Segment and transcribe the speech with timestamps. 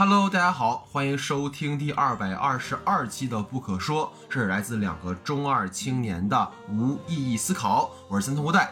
[0.00, 7.90] Hello，大家好，欢迎收听第二百二十二期的《不可说》，这是来自两个中二青年的无意义思考。
[8.08, 8.70] 我是森通无代。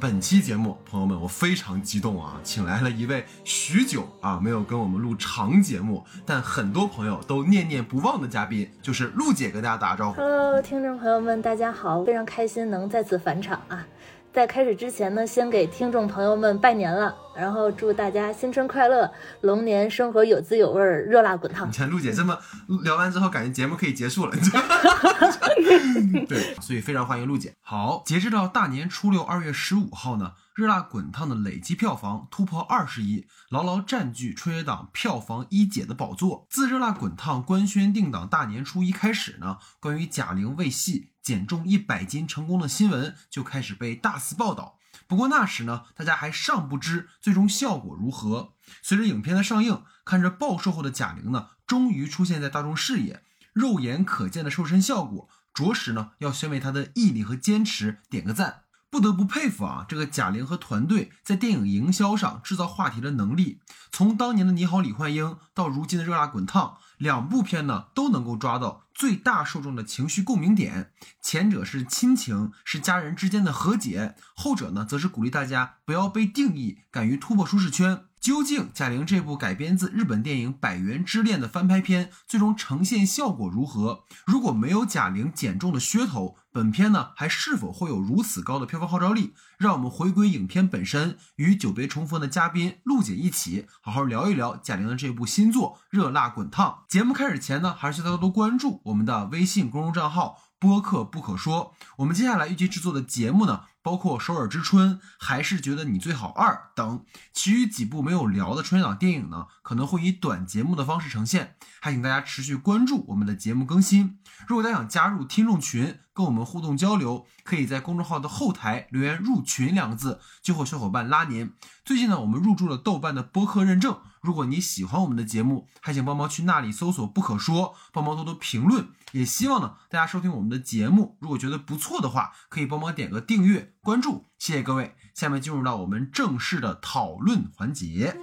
[0.00, 10.16] 本期节目，朋友们，我非常激动啊，请来了一位许久啊没有跟我们录长节目，但很多朋友都念念不忘的嘉宾，就是陆姐，跟大家打个招呼。
[10.16, 13.86] Hello，听众朋友们，大家好，非常开心能再次返场啊！
[14.32, 21.72] 在开始之前呢，先给听众朋友们拜年了，然后祝大家新春快乐，龙年生活有滋有味儿，热辣滚烫你。
[21.72, 22.38] 看陆姐这么
[22.84, 24.32] 聊完之后，感觉节目可以结束了。
[26.28, 27.54] 对，所以非常欢迎陆姐。
[27.60, 36.46] 好，截止到大年初六，二月十五号呢，《热辣滚烫》的累计票房突破二十亿，牢牢占据春节档票房一姐的宝座。
[36.50, 44.78] 自《热辣滚烫》官宣定档大年初一开始呢，关于贾玲为戏减重一百斤成功的新闻就开始被大肆报道。
[45.06, 48.54] 不过那时呢，大家还尚不知最终效果如何。
[48.82, 58.64] 随着影片的上映，看着暴瘦后的贾玲呢，终于出现在大众视野，肉眼可见的瘦身效果，着实呢要先为她的毅力和坚持点个赞。
[58.90, 63.60] 不得不佩服啊，这个贾玲和团队在电影营销上制造话题的能力。
[63.92, 66.64] 从当年的《你好，李焕英》到如今的《热辣滚烫》，
[66.98, 70.92] 两部片呢都能够抓到最大受众的情绪共鸣点。
[71.22, 78.02] 前者是亲情，是家人之间的和解；后者呢，则是鼓励大家不要被定义，敢于突破舒适圈。
[78.20, 84.04] 究竟贾玲这部改编自日本电影《百元之恋》的翻拍片，最终呈现效果如何？
[84.26, 89.32] 如果没有贾玲减重的噱头，本片呢还是否会有如此高的票房号召力？
[89.56, 96.84] 让我们回归影片本身，与久别重逢的嘉宾陆姐一起好好聊一聊贾玲的这部新作《热辣滚烫》。
[96.92, 100.42] 节目开始前呢，还是需要多多关注我们的微信公众账号。
[100.60, 114.18] 播客不可说，我们接下来预计制作的节目呢，包括《首尔之春》，还是觉得你最好二等，其余几部没有聊的春节档电影呢，可能会以短节目的方式呈现，还请大家持续关注我们的节目更新。
[114.46, 121.52] 如果大家想加入听众群，跟我们互动交流，可以在公众号的后台留言“入群”两个字，就会有小伙伴拉您。
[121.84, 128.88] 最近呢，我们入驻了豆瓣的播客认证，如果你喜欢我们的节目，还请帮忙去那里搜索“不可说”，帮忙多多评论。
[129.12, 134.94] 也希望呢，大家收听我们的节目，如果觉得不错的话，可以帮忙点个订阅、关注，谢谢各位。
[135.14, 138.16] 下面进入到我们正式的讨论环节。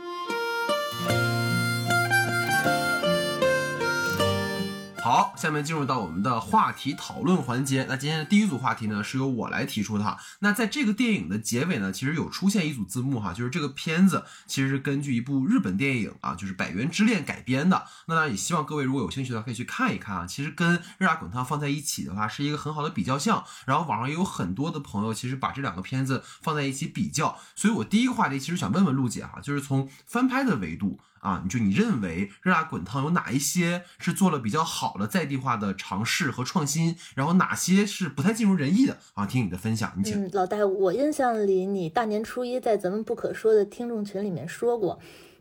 [5.08, 7.86] 好，下面进入到我们的话题讨论环节。
[7.88, 10.20] 那今天的第一组话题呢，是由我来提出的哈。
[10.40, 17.86] 那在这个电影的结尾呢，其实有出现一组字幕哈，就是这个片子其实是根据一部日本电影啊，就是《百元之恋》改编的。
[18.08, 20.26] 那当然也希望各位如果有兴趣的话，可以去看一看啊。
[20.28, 23.46] 其实跟《热辣滚烫》放在一起的话，是一个很好的比较项。
[23.66, 27.40] 然后网上也有很多的朋友其实把这两个片子放在一起比较。
[27.56, 31.00] 所以我第一个话题其实想问问陆姐哈，就是从翻拍的维度。
[31.28, 39.26] 啊，你就你认为《热辣滚烫》有哪一些是做了比较好的在地化的尝试和创新，然后哪些是不太尽如人意的啊？
[39.26, 40.24] 听你的分享，你请。
[40.24, 45.00] 嗯，老戴，我印象里你大年初一在咱们不可说的听众群里面说过，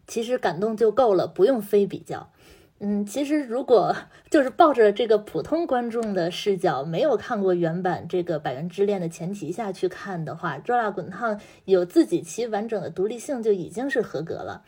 [0.08, 2.32] 其实感动就够了，不用非比较。
[2.80, 3.94] 嗯，其实如果
[4.28, 14.64] 就是抱着这个普通观众的视角，没有看过原版这个《百元之恋》的前提下去看的话，《热辣滚烫》有自己其完整的独立性就已经是合格了。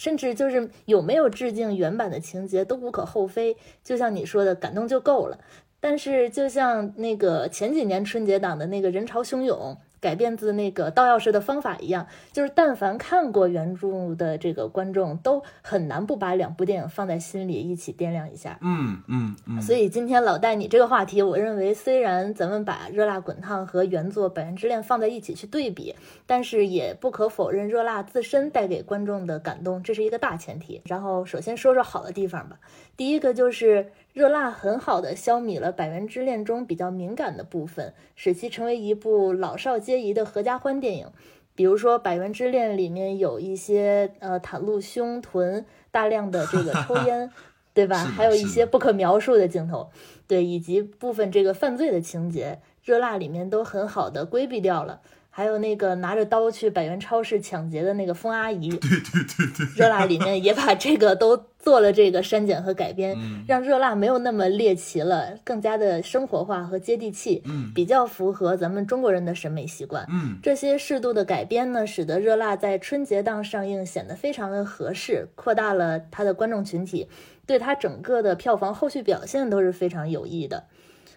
[0.00, 5.38] 甚至就是有没有致敬原版的情节都无可厚非，就像你说的，感动就够了。
[5.78, 9.76] 但是就像那个前几年春节档的那个人潮汹涌。
[10.00, 18.58] 改编自那个盗钥匙的方法一样，就是但凡看过原著的这个观众，都很难不把两部电影放在心里一起掂量一下。
[18.62, 19.60] 嗯嗯嗯。
[19.60, 25.94] 所以今天老戴你这个话题，我认为虽然咱们把《热辣滚烫》和原作《百元之恋》放在一起去对比，
[26.26, 30.80] 但是也不可否认热辣自身带给观众的感动，这是一个大前提。
[30.86, 32.58] 然后首先说说好的地方吧，
[32.96, 33.92] 第一个就是。
[34.12, 41.08] 热辣很好的消弭了《百元之恋》中比较敏感的部分，使其成为一部老少皆宜的合家欢电影。
[41.54, 47.30] 比如说，《百元之恋》里面有一些呃袒露胸臀、大量的这个抽烟，
[47.74, 47.98] 对吧？
[47.98, 49.90] 还有一些不可描述的镜头，
[50.26, 55.00] 对，以及部分这个犯罪的情节，热辣里面都很好的规避掉了。
[55.28, 70.06] 还有那个拿着刀去百元超市抢劫的那个疯阿姨，对对对对，热辣里面也把这个都做了这个删减和改编，嗯让热辣没有那么猎奇了，更加的生活化和接地气，嗯比较符合咱们中国人的审美习惯。
[70.10, 77.08] 嗯这些适度的改编呢，使得热辣在春节档上映显得非常的合适，扩大了它的观众群体，
[77.46, 80.64] 对它整个的票房后续表现都是非常有益的。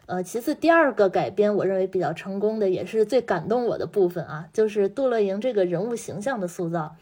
[0.06, 6.98] 呃，其次第二个改编，我认为比较成功的，也是最感动我的部分啊，就是杜乐莹这个人物形象的塑造。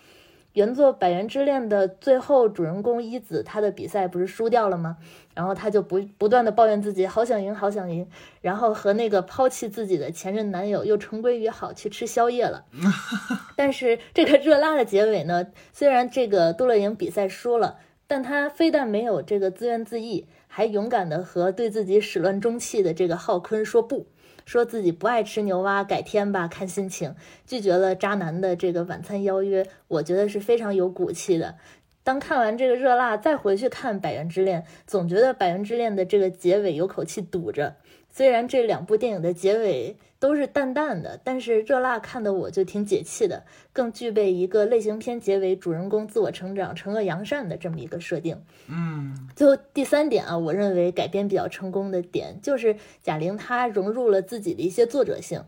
[0.53, 4.97] 原作《百元之恋》的最后，主人公一子他的比赛不是输掉了吗？
[5.33, 8.05] 然后他就不不断的抱怨自己好想赢，好想赢，
[8.41, 12.65] 然后和那个抛弃自己的前任男友又重归于好，去吃宵夜了。
[13.55, 24.05] 但是这个热拉的结尾呢，虽然这个杜乐莹比赛输了，但他非但没有这个自怨自艾，还勇敢的和对自己始乱终弃的这个浩坤说不。
[24.51, 27.15] 说自己不爱吃牛蛙，改天吧，看心情。
[27.47, 31.55] 拒绝了渣男的这个晚餐邀约，我觉得是非常有骨气的。
[32.03, 37.77] 当看完这个热辣，再回去看《百元之恋》，总觉得《百元之恋》的这个结尾有口气堵着。
[38.09, 48.39] 虽然这两部电影的结尾都是淡淡的，但是热辣看的我就挺解气的，更具备一个类型片结尾主人公自我成长、惩恶扬善的这么一个设定。
[48.67, 55.43] 嗯，最后第三点啊，我认为改编比较成功的点就是贾玲她融入了自己的一些作者性。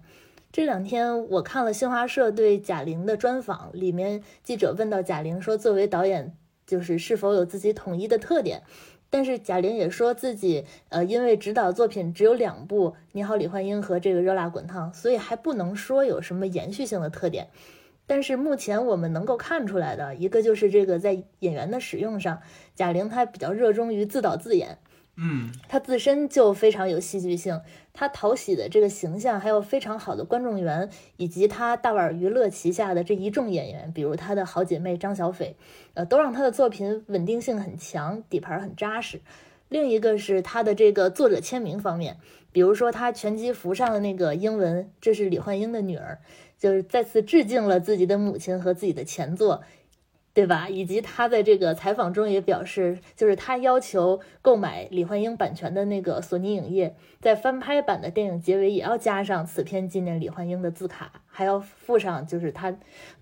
[0.51, 6.35] 这两天我看了新华社对贾玲的专访，里面记者问到贾玲说，作为导演，
[6.65, 8.63] 就是是否有自己统一的特点？
[9.13, 17.49] 但是贾玲也说自己，呃，因为指导作品只有两部《你好，李焕英》和这个《热辣滚烫》，所以还不能说有什么延续性的特点。
[18.07, 22.41] 但是目前我们能够看出来的一个就是这个在演员的使用上，
[22.73, 24.79] 贾玲她比较热衷于自导自演。
[25.15, 27.61] 嗯，他自身就非常有戏剧性，
[27.93, 35.55] 他讨喜的这个形象，还有非常好的观众缘，以及他大碗娱乐旗下的这一众演员，比如他的好姐妹张小斐，
[35.93, 39.21] 呃，都让他的作品稳定性很强，底盘很扎实。
[39.69, 42.17] 另一个是他的这个作者签名方面，
[42.51, 46.19] 比如说他拳击服上的那个英文，这是李焕英的女儿，
[46.57, 49.61] 就是再次致敬了自己的母亲和自己的前作。
[50.33, 50.67] 对吧？
[50.67, 62.75] 以及他在这个采访中也表示，就是他要求购买李焕英版权的那个索尼影业，在翻拍版的电影结尾也要加上此片纪念李焕英的字卡，还要附上就是他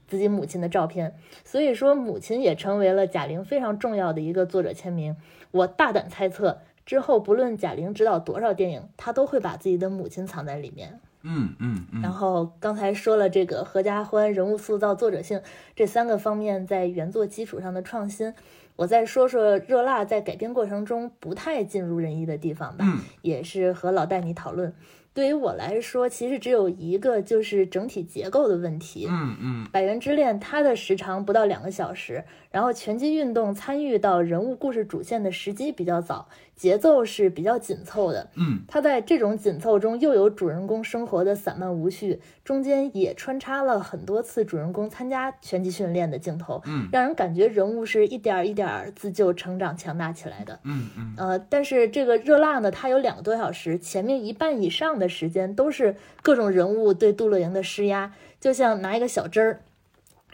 [0.08, 1.14] 自己母亲的照片。
[1.44, 5.18] 所以说，母亲也成为了贾玲非常重要的一个作者签名。
[5.52, 11.02] 我大胆猜测，之后不论贾玲执导多少电影，她都会把自己的母亲藏在里面。
[11.24, 15.42] 嗯嗯嗯，然后刚才说了这个合家欢、人物塑造、作者性
[15.76, 18.34] 这三个方面在原作基础上的创新，
[18.76, 22.86] 我再说说热辣在改编过程中不太尽如人意的地方吧，
[23.22, 24.74] 也是和老戴你讨论。
[25.14, 29.08] 对于我来说，其实只有一个，就是整体结构的问题。
[29.10, 36.28] 嗯嗯，百元之恋它的时长不到两个小时，然后拳击运动参与到人物故事主线的时机比较早。
[36.54, 59.62] 节奏是比较紧凑的，嗯，它在这种紧凑中又有主人公生活的散漫无序，中间也穿插了很多次主人公参加拳击训练的镜头，嗯，让人感觉人物是一点一点自救、成长、强大起来的，嗯嗯，呃，但是这个热辣呢，它有两个多小时，前面一半以上的时间都是各种人物对杜乐莹的施压，就像拿一个小针儿。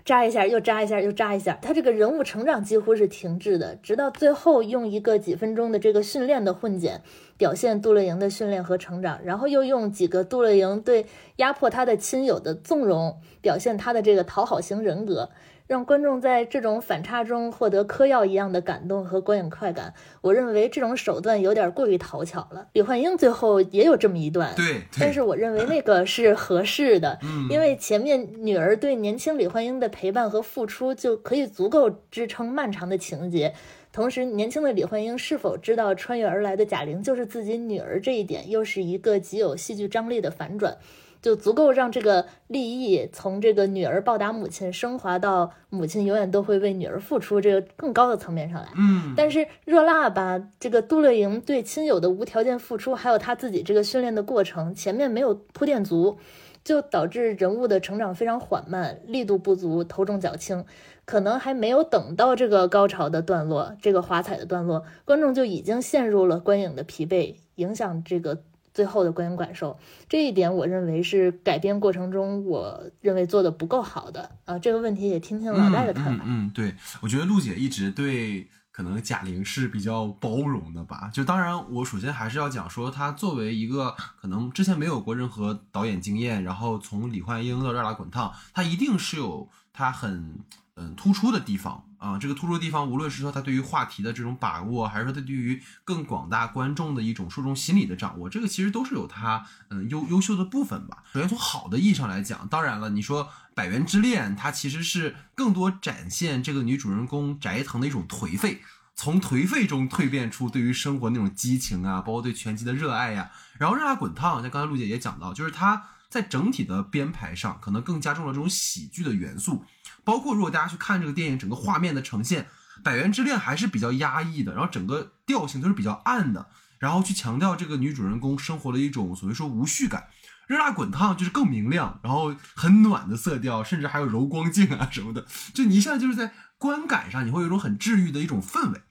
[0.07, 7.01] 扎一下，又扎一下，又扎一下，他这个人物成长几乎是停滞的，直到最后用一个几分钟的这个训练的混剪，
[7.35, 15.29] 表现杜乐莹的训练和成长，然后又用几个杜乐莹对压迫他的亲友的纵容，表现他的这个讨好型人格。
[15.67, 22.67] 让观众在这种反差中获得嗑药一样的感动和观影快感，我认为这种手段有点过于讨巧了。
[22.71, 33.53] 李焕英最后也有这么一段，对，但是我认为那个是合适的，嗯，因为前面女儿对年轻李焕英的陪伴和付出就可以足够支撑漫长的情节，
[33.91, 40.77] 同时年轻的李焕英是否知道穿越而来的贾玲就是自己女儿这一点，又是一个极有戏剧张力的反转。
[41.21, 48.67] 就足够让这个利益从这个女儿报答母亲升华到母亲永远都会为女儿付出这个更高的层面上来。
[48.77, 56.17] 嗯，但是热辣吧，这个杜乐莹对亲友的无条件付出，还有她自己这个训练的过程，前面没有铺垫足，
[56.63, 60.63] 就导致人物的成长非常缓慢，力度不足，头重脚轻，
[61.05, 68.41] 可能还没有等到这个高潮的段落，这个华彩的段落，观众就已经陷入了观影的疲惫，影响这个。
[68.77, 69.75] 最后的观影感受，
[70.07, 74.59] 这一点我认为是改编过程中我认为做的不够好的啊。
[74.59, 76.23] 这个问题也听听老戴的看法。
[76.27, 81.09] 嗯，对，我觉得陆姐一直对可能贾玲是比较包容的吧。
[81.11, 90.35] 就当然，我首先还是要讲说，她作为一个可能之前没有过任何导演经验，然后从李焕英到热辣滚烫，她一定是有她很。
[90.79, 101.03] 嗯，突出的地方啊，这个突出的地方，无论是说他对于话题的这种把握，还是说他对于更广大观众的一种受众心理的掌握，这个其实都是有他嗯优优秀的部分吧。
[101.11, 103.25] 首先从好的意义上来讲，当然了，你说
[103.55, 108.61] 《百元之恋》，它其实是更多展现这个女主人公翟腾的一种颓废，
[108.95, 113.31] 从颓废中蜕变出对于生活那种激情啊，包括对拳击的热爱呀。
[113.57, 115.89] 然后《热辣滚烫》，像刚才陆姐也讲到，就是他。
[116.09, 119.65] 在整体的编排上，可能更加重了这种喜剧的元素。
[120.07, 122.43] 包括如果大家去看这个电影，整个画面的呈现，
[122.81, 126.47] 《百元之恋》还是比较压抑的，然后整个调性都是比较暗的，
[126.79, 130.05] 然后去强调这个女主人公生活的一种所谓说无序感。
[130.47, 138.81] 热辣滚烫就是更明亮，然后很暖的色调，甚至还有柔光镜啊什么的，就你一下就是在观感上，你会有一种很治愈的一种氛围。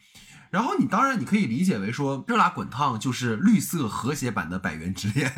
[0.50, 5.30] 然后你当然你可以理解为说，热辣滚烫就是绿色和谐版的《百元之恋》，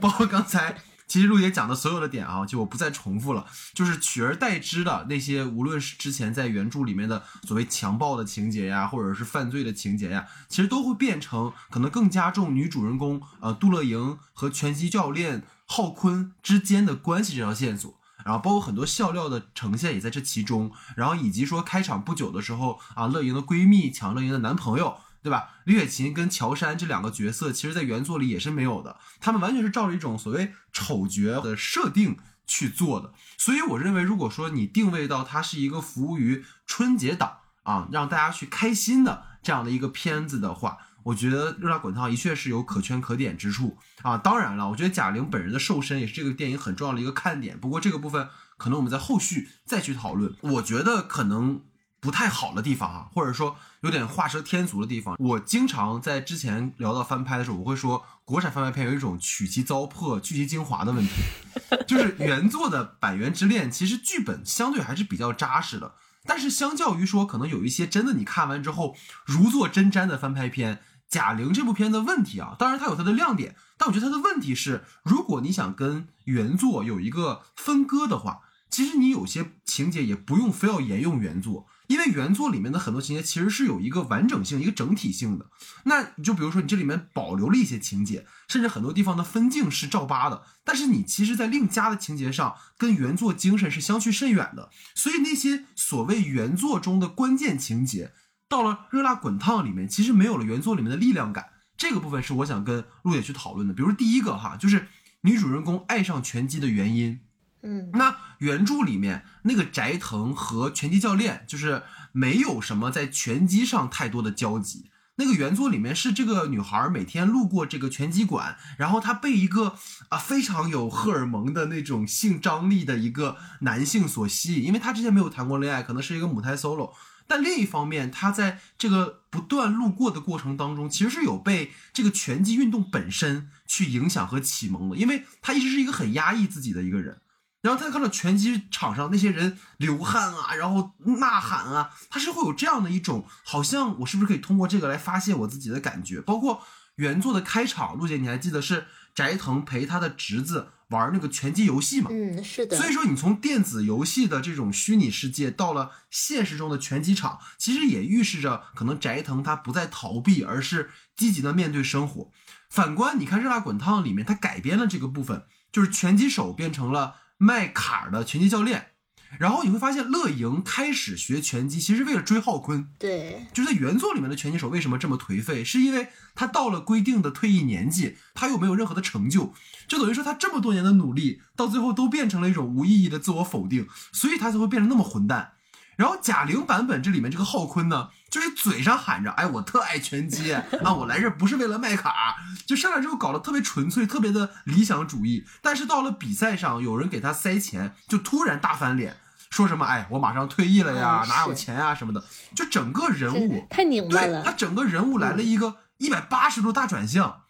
[0.00, 0.78] 包括刚才。
[1.12, 24.96] 其实陆爷讲的所有的点啊，就我不再重复了，就是取而代之的那些，无论是之前在原著里面的所谓强暴的情节呀，或者是犯罪的情节呀，其实都会变成可能更加重女主人公呃杜乐莹和拳击教练浩坤之间的关系这条线索，然后包括很多笑料的呈现也在这其中，然后以及说开场不久的时候啊，乐莹的闺蜜抢乐莹的男朋友。
[25.22, 25.50] 对吧？
[25.64, 33.12] 李雪琴跟乔杉这两个角色，其实在原作里也是没有的，他们完全是照着一种所谓丑角的设定去做的。
[33.38, 44.18] 所以我认为，如果说你定位到它是一个服务于春节档啊，让大家去开心的这样的一个片子的话，我觉得《热辣滚烫》的确是有可圈可点之处啊。
[44.18, 47.58] 当然了，我觉得贾玲本人的瘦身也是这个电影很重要的一个看点。
[47.60, 50.34] 不过这个部分可能我们在后续再去讨论。
[50.40, 51.62] 我觉得可能。
[52.02, 55.14] 不太好的地方啊，或者说有点画蛇添足的地方。
[55.20, 61.12] 我经常在之前聊到翻拍的时候，我会说国产翻拍片有一种取其糟粕、去其精华的问题，
[61.86, 65.94] 就是原作的《百元之恋》其实剧本相对还是比较扎实的，
[66.24, 81.68] 但是相较于说可能有一些真的你看完之后如坐针毡的翻拍片，贾玲这部片的问题啊，当然它有它的亮点，但我觉得它的问题是，如果你想跟原作有一个分割的话，其实你有些情节也不用非要沿用原作。
[81.92, 85.50] 因为原作里面的很多情节其实是有一个完整性、一个整体性的。
[85.84, 94.70] 那就比如说你这里面保留了一些情节，甚至很多地方的分镜是照扒的，但是你其实，在另加的情节上跟原作精神是相去甚远的。
[94.94, 98.12] 所以那些所谓原作中的关键情节，
[98.48, 101.50] 到了《热辣滚烫》里面，其实没有了原作里面的力量感。
[101.76, 103.74] 这个部分是我想跟陆野去讨论的。
[103.74, 104.88] 比如第一个哈，就是
[105.20, 107.20] 女主人公爱上拳击的原因。
[107.62, 114.90] 嗯，那原著里面那个翟腾和拳击教练就是没有什么在拳击上太多的交集。
[115.16, 119.76] 那个原作里面是这个女孩每天路过这个拳击馆，然后她被一个
[120.08, 126.92] 啊非常有荷尔蒙的那种性张力的一个男性所吸引，因为她之前没有谈过恋爱，可能是一个母胎 solo。
[127.28, 137.20] 但另一方面，她在这个不断路过的过程当中，其实是有被这个拳击运动本身去影响和启蒙的，因为她一直是一个很压抑自己的一个人。
[137.62, 146.20] 然后他看到拳击场上那些人流汗啊，然后呐喊啊，他是会有这样的一种，好像我是不是可以通过这个来发泄我自己的感觉？
[146.20, 146.60] 包括
[146.96, 152.10] 原作的开场，陆姐你还记得是斋藤陪他的侄子玩那个拳击游戏吗？
[152.12, 152.76] 嗯，是的。
[152.76, 162.32] 所以说你从电子游戏的这种虚拟世界到了现实中的拳击场，其实也预示着可能斋藤他不再逃避，而是积极的面对生活。
[162.68, 167.21] 反观你看《热辣滚烫》里面，他改编了这个部分，就是拳击手变成了。
[167.42, 168.92] 卖卡的拳击教练，
[169.40, 172.88] 然后你会发现乐莹开始学拳击，其实为了追浩坤。
[173.00, 176.06] 对，就在原作里面的拳击手为什么这么颓废，是因为
[176.36, 179.52] 他到了规定的退役年纪，他又没有任何的成就，
[179.88, 185.54] 就等于说他这么多年的努力，到最后都变成了一种无意义的自我否定，所以他才会变成那么混蛋。
[185.96, 195.44] 然后贾玲版本这里面这个浩坤呢，就是嘴上喊着“哎，我特爱拳击啊，我来这不是为了卖卡”，就上来之后搞得特别纯粹，特别的理想主义。
[195.60, 199.18] 但是到了比赛上，有人给他塞钱，就突然大翻脸，
[199.50, 202.24] 说什么“哎，我马上退役了呀，哪有钱啊什么的”，
[202.56, 204.42] 就整个人物太拧巴了。
[204.42, 207.42] 他整个人物来了一个一百八十度大转向，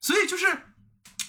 [0.00, 0.46] 所以就是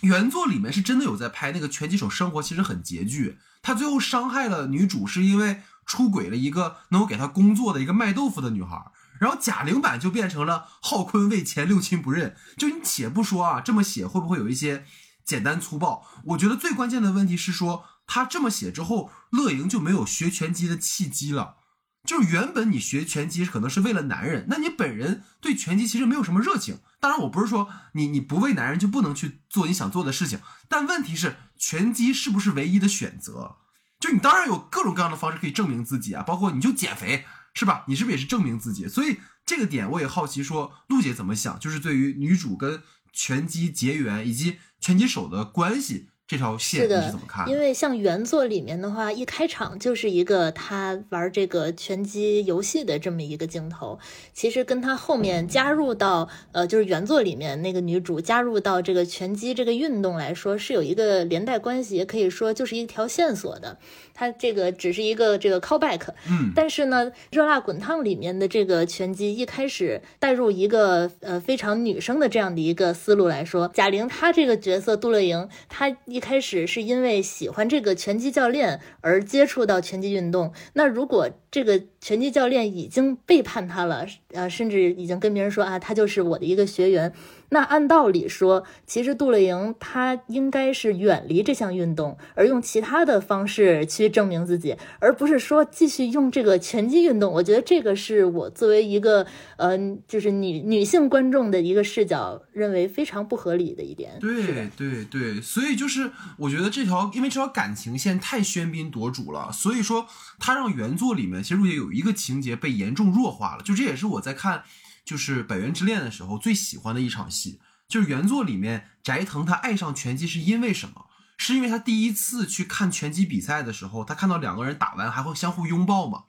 [0.02, 5.64] 原作里面是真的有在拍那个拳击手生活其实很拮据，他最后伤害了女主是因为。
[5.90, 8.80] 出轨了一个能够给他工作的一个卖豆腐的女孩，
[9.20, 12.36] 然后贾玲版就变成了浩坤为钱六亲不认。
[12.58, 14.86] 就你且不说啊，这么写会不会有一些
[15.26, 16.06] 简单粗暴？
[16.26, 21.58] 我觉得最关键的问题是说，他这么写之后，乐莹就没有学拳击的契机了。
[22.06, 26.80] 就是原本你学拳击可能是为了男人，那你本人对拳击其实没有什么热情。
[27.02, 33.58] 当然，我不是说你你不为男人就不能去做你想做的事情，但问题是拳击是不是唯一的选择？
[34.00, 37.26] 就你当然有各种各样的方式可以证明自己啊，包括你就减肥
[37.60, 37.84] 是吧？
[37.90, 38.88] 你是不是也是证明自己？
[38.88, 41.60] 所以这个点我也好奇，说陆姐怎么想？
[41.60, 47.50] 就是对于女主跟拳击结缘以及拳击手的关系这条线你是怎么看？
[47.50, 54.00] 因为像原作里面的话，一开场就是一个他玩这个拳击游戏的这么一个镜头，
[54.32, 63.80] 其实跟他后面加入到呃，就是原作里面那个女主加入到这个拳击这个运动来说，是有一个连带关系，也可以说就是一条线索的。
[64.20, 87.14] 它这个只是一个这个 callback，嗯，但是呢，热辣滚烫里面的这个拳击一开始带入一个呃非常女生的这样的一个思路来说，贾玲她这个角色杜乐莹，她一开始是因为喜欢这个拳击教练而接触到拳击运动，那如果这个拳击教练已经背叛她了，呃，甚至已经跟别人说啊，他就是我的一个学员。
[87.52, 97.34] 那按道理说，其实杜乐莹她应该是远离这项运动，而用其他的方式去证明自己，而不是说继续用这个拳击运动。
[97.34, 99.26] 我觉得这个是我作为一个
[99.58, 99.78] 呃，
[100.08, 104.18] 就是女女性观众的一个视角，认为非常不合理的一点。
[104.20, 110.06] 对对对，所以就是我觉得这条，因为这条感情线太喧宾夺主了，所以说
[110.38, 113.64] 它让原作里面其实也有一个情节被严重弱化了。
[113.64, 114.64] 就这也是我在看。
[115.10, 121.08] 就是《百元之恋》的时候最喜欢的一场戏，就是原作里面斋藤他爱上拳击是因为什么？
[121.36, 126.26] 是因为他第一次去看拳击比赛的时候，他看到两个人打完还会相互拥抱嘛。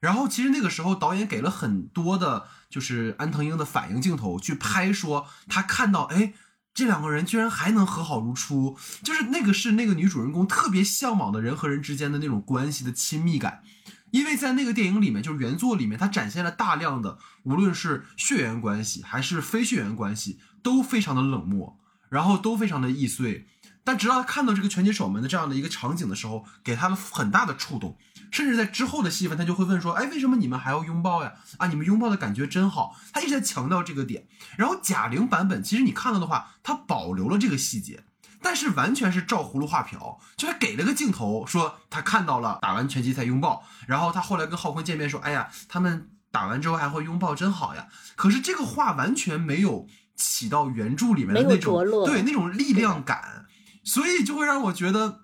[0.00, 6.34] 然后其实那个时候导演给了很多的，就是安藤英的反应镜头去拍，说他看到哎
[6.74, 13.62] 这两个人居然还能和好如初，就是那个是那个女主人公特别向往的人和人之间的那种关系的亲密感。
[14.10, 23.46] 因为在那个电影里面，就是原作里面，它展现了大量的，无论是血缘关系还是非血缘关系，都非常的冷漠，然后都非常的易碎。
[23.82, 27.96] 但直到他看到这个拳击手们的这样的一个场景的时候，给他了很大的触动。
[28.30, 31.32] 甚至在之后的戏份，他就会问说：“哎，为什么你们还要拥抱呀？
[31.56, 34.28] 啊，你们拥抱的感觉真好。”他一直在强调这个点。
[34.56, 38.04] 然后贾玲版本，其实你看到的话，他保留了这个细节。
[38.42, 47.88] 但是完全是照葫芦画瓢，就还给了个镜头，说他看到了打完拳击才拥抱，然后他后来跟浩坤见面说，哎呀，他们打完之后还会拥抱，真好呀。
[48.16, 53.46] 可是这个话完全没有起到原著里面的那种对那种力量感，
[53.84, 55.20] 所以就会让我觉得，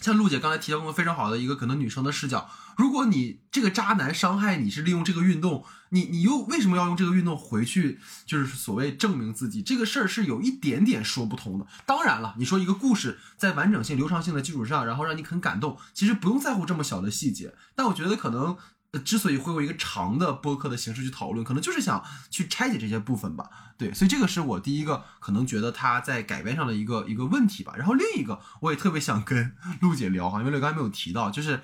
[0.00, 2.48] 像陆姐刚才提到过非常好的一个可能女生的视角。
[2.76, 8.00] 如果你这个渣男伤害你是利用这个运动，你你又为什么要用这个运动回去？
[8.26, 11.66] 就是所谓证明自己这个事儿是有一点点说不通的。
[11.86, 17.54] 当然了，你说一个故事在完整性、流畅性的基础上，然后让你很感动，其实不用在乎这么小的细节。
[17.76, 18.56] 但我觉得可能
[19.04, 23.48] 之所以会用一个长的播客的形式去讨论，可能就是想去拆解这些部分吧。
[23.78, 27.74] 对，所以这个是我第一个可能觉得他在改编上的一个一个问题吧。
[27.76, 31.60] 然后另一个我也特别想跟 陆姐聊哈，因为刚才没有提到，就是。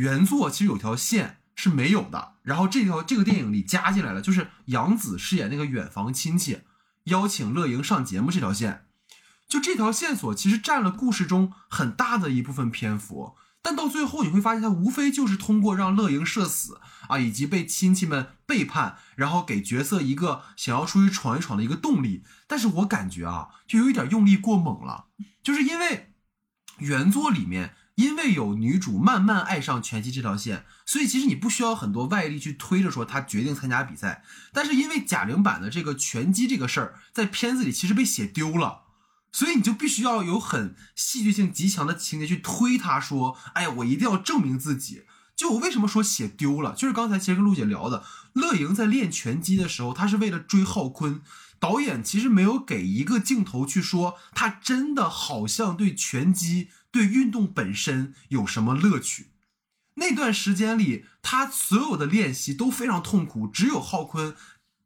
[0.00, 6.60] 原作其实有条线是没有的，然后这条这个电影里加进来了，就是杨紫饰演那个远房亲戚
[7.04, 8.86] 邀请乐莹上节目这条线，
[9.46, 22.24] 就这条线索其实占了故事中很大的一部分篇幅，但到最后你会发现，它无非就是通过让乐莹社死啊，以及被亲戚们背叛，然后给角色一个想要出去闯一闯的一个动力。
[22.46, 25.08] 但是我感觉啊，就有一点用力过猛了，
[25.42, 26.14] 就是因为
[26.78, 27.74] 原作里面。
[28.00, 34.24] 因为有女主慢慢爱上拳击这条线，所以其实你不需要很多外力去推着说她决定参加比赛。
[34.52, 38.84] 但是因为贾玲版的这个拳击这个事儿在片子里其实被写丢了，
[39.30, 45.02] 所以你就必须要有很戏剧性极强的情节去推她说：“哎，我一定要证明自己。”
[45.36, 51.22] 就我为什么说写丢了，就是刚才其实跟陆姐聊的，乐莹在练拳击的时候，她是为了追浩坤，
[51.58, 56.68] 导演其实没有给一个镜头去说她真的好像对拳击。
[56.90, 59.32] 对运动本身有什么乐趣？
[59.94, 63.46] 那段时间里，他所有的练习都非常痛苦。
[63.46, 64.34] 只有浩坤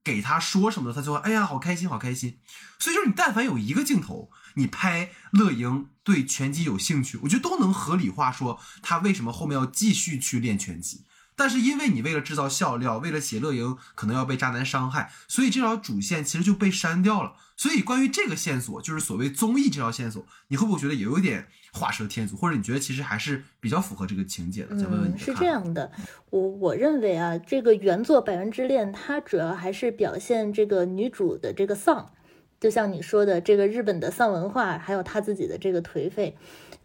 [0.03, 2.38] 给他说什么，他就会哎呀，好开心，好开心。
[2.79, 11.05] 所以就是你但凡有一个镜头，你拍乐莹对拳击有兴趣，我觉得都能合理化说他为什么后面要继续去练拳击。
[11.37, 17.35] 但是因为你为了制造笑料，为了写乐莹可能要被渣男伤害，所以这条主线其实就被删掉了。
[17.57, 21.49] 所以关于这个线索，就是所谓综艺这条线索，你会不会觉得也有点？
[21.77, 24.79] 画蛇添足，或者你觉得其实还是比较符合这个情节的？
[24.79, 25.18] 想问问你。
[25.18, 25.90] 是这样的，
[26.31, 32.12] 我我认为啊，这个原作《百元之恋》它主要还是表现这个女主的这个丧，
[32.64, 36.35] 就像你说的这个日本的丧文化，还有他自己的这个颓废。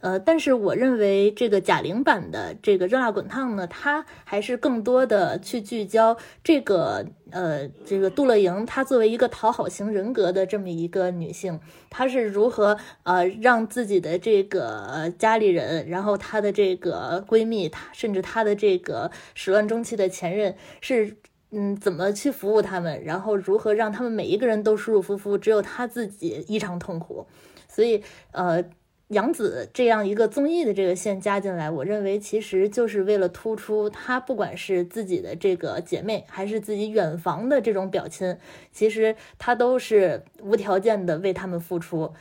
[0.01, 21.15] 呃，但是我认为这个贾玲版的这个热辣滚烫呢，它还是更多的去聚焦这个呃这个杜乐莹，她作为一个讨好型人格的这么一个女性，她是如何呃让自己的这个家里人，然后她的这个闺蜜，她甚至她的这个始乱终弃的前任是
[21.51, 27.25] 嗯怎么去服务他们，然后如何让他们每一个人都舒舒服服，只有他自己异常痛苦，
[27.67, 28.63] 所以呃。
[29.09, 38.37] 杨紫这样一个综艺的这个线加进来，我认为其实就是为了突出她不管是自己的这个姐妹，还是自己远房的这种表亲，
[38.71, 42.13] 其实她都是无条件的为他们付出。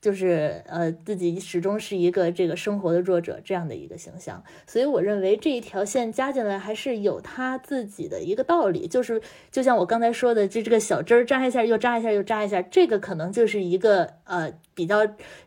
[0.00, 8.88] 就是呃，自己始终是一个这个生活的弱者这样的一个形象，所以我认为这一条线加进来还是有他自己的一个道理。
[8.88, 15.00] 就是就像我刚才说的，就这个小针儿扎一下又扎一下又扎一下，这个可能就是一个呃比较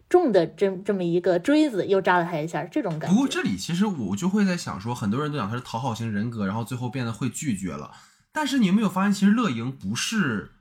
[0.07, 3.15] 重的这这么一个锥子，又扎了他一下这种感觉。
[3.15, 7.89] 不过这里其实我就会在想说，很多人都讲他是讨好型人格，然后最后变得会拒绝了。
[8.31, 10.51] 但是你有没有发现，其实乐莹不是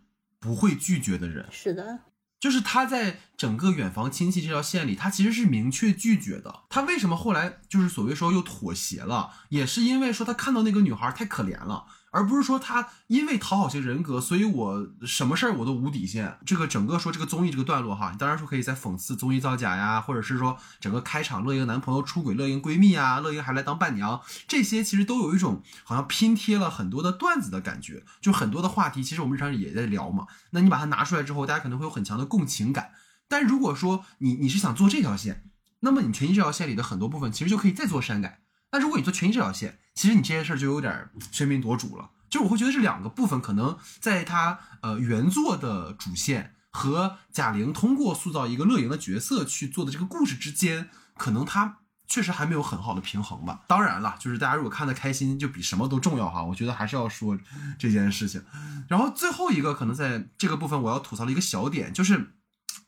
[0.40, 1.44] 不会拒绝的人？
[1.50, 1.98] 是的。
[2.42, 6.64] 就是他在整个远房亲戚这条线里，他其实是明确拒绝的。
[6.68, 11.87] 他为什么后来就是所谓说又妥协了，也是因为说他看到那个女孩太可怜了。
[12.12, 16.38] 而不是说他因为讨好型人格，所以我什么事儿我都无底线。
[16.44, 30.27] 这个整个说这个综艺这个段落哈，你当然说可以在讽刺综艺造假呀，或者是说整个开场乐莹男朋友出轨，乐莹闺蜜啊，乐莹还来当伴娘，这些其实都有一种好像拼贴了很多的段子的感觉，就很多的话题，其实我们日常也在聊嘛。
[30.51, 32.92] 那你把它拿出来之后，大家可能会有很强的共情感。
[33.27, 38.42] 但如果说你你是想做这条线，那么你全息这条线里的很多部分其实就可以再做删改。
[38.70, 42.11] 那如果你做全息这条线，其实你这些事儿就有点喧宾夺主了。
[42.31, 53.61] 就我会觉得这两个部分可能在它呃原作的主线和贾玲通过塑造一个乐莹的角色去做的这个故事之间，可能它确实还没有很好的平衡吧。
[53.68, 56.42] 当然了，就是大家如果看得开心，就比什么都重要哈。
[56.42, 57.38] 我觉得还是要说
[57.78, 58.42] 这件事情。
[58.88, 62.35] 然后最后一个可能在这个部分我要吐槽的一个小点就是。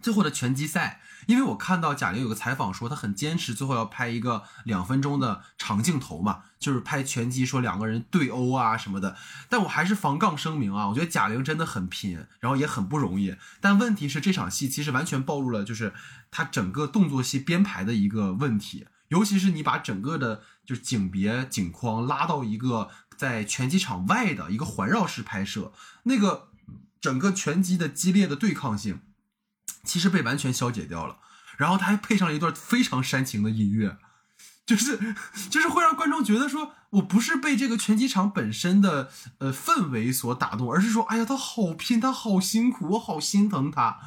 [0.00, 9.16] 最后的拳击赛，因为我看到贾玲有个采访说，她很坚持最后要拍一个两分钟的长镜头嘛，就是拍拳击，说两个人对殴啊什么的。
[9.48, 13.36] 但我还是防杠声明啊，我觉得贾玲真的很拼，然后也很不容易。
[13.60, 15.94] 但问题是这场戏其实完全暴露了，就是
[16.30, 25.72] 她整个动作戏编排的一个问题，尤其是你把整个的就是景别景框拉到一个在拳击场外的一个环绕式拍摄，
[26.04, 26.48] 那个
[27.00, 29.00] 整个拳击的激烈的对抗性。
[29.84, 31.18] 其实被完全消解掉了，
[31.56, 33.98] 然后他还配上了一段非常煽情的音乐，
[34.66, 35.14] 就是
[35.50, 43.98] 就是会让观众觉得说我不是被这个拳击场本身的呃氛围所打动，而是说哎呀他好拼，他好辛苦，我好心疼他，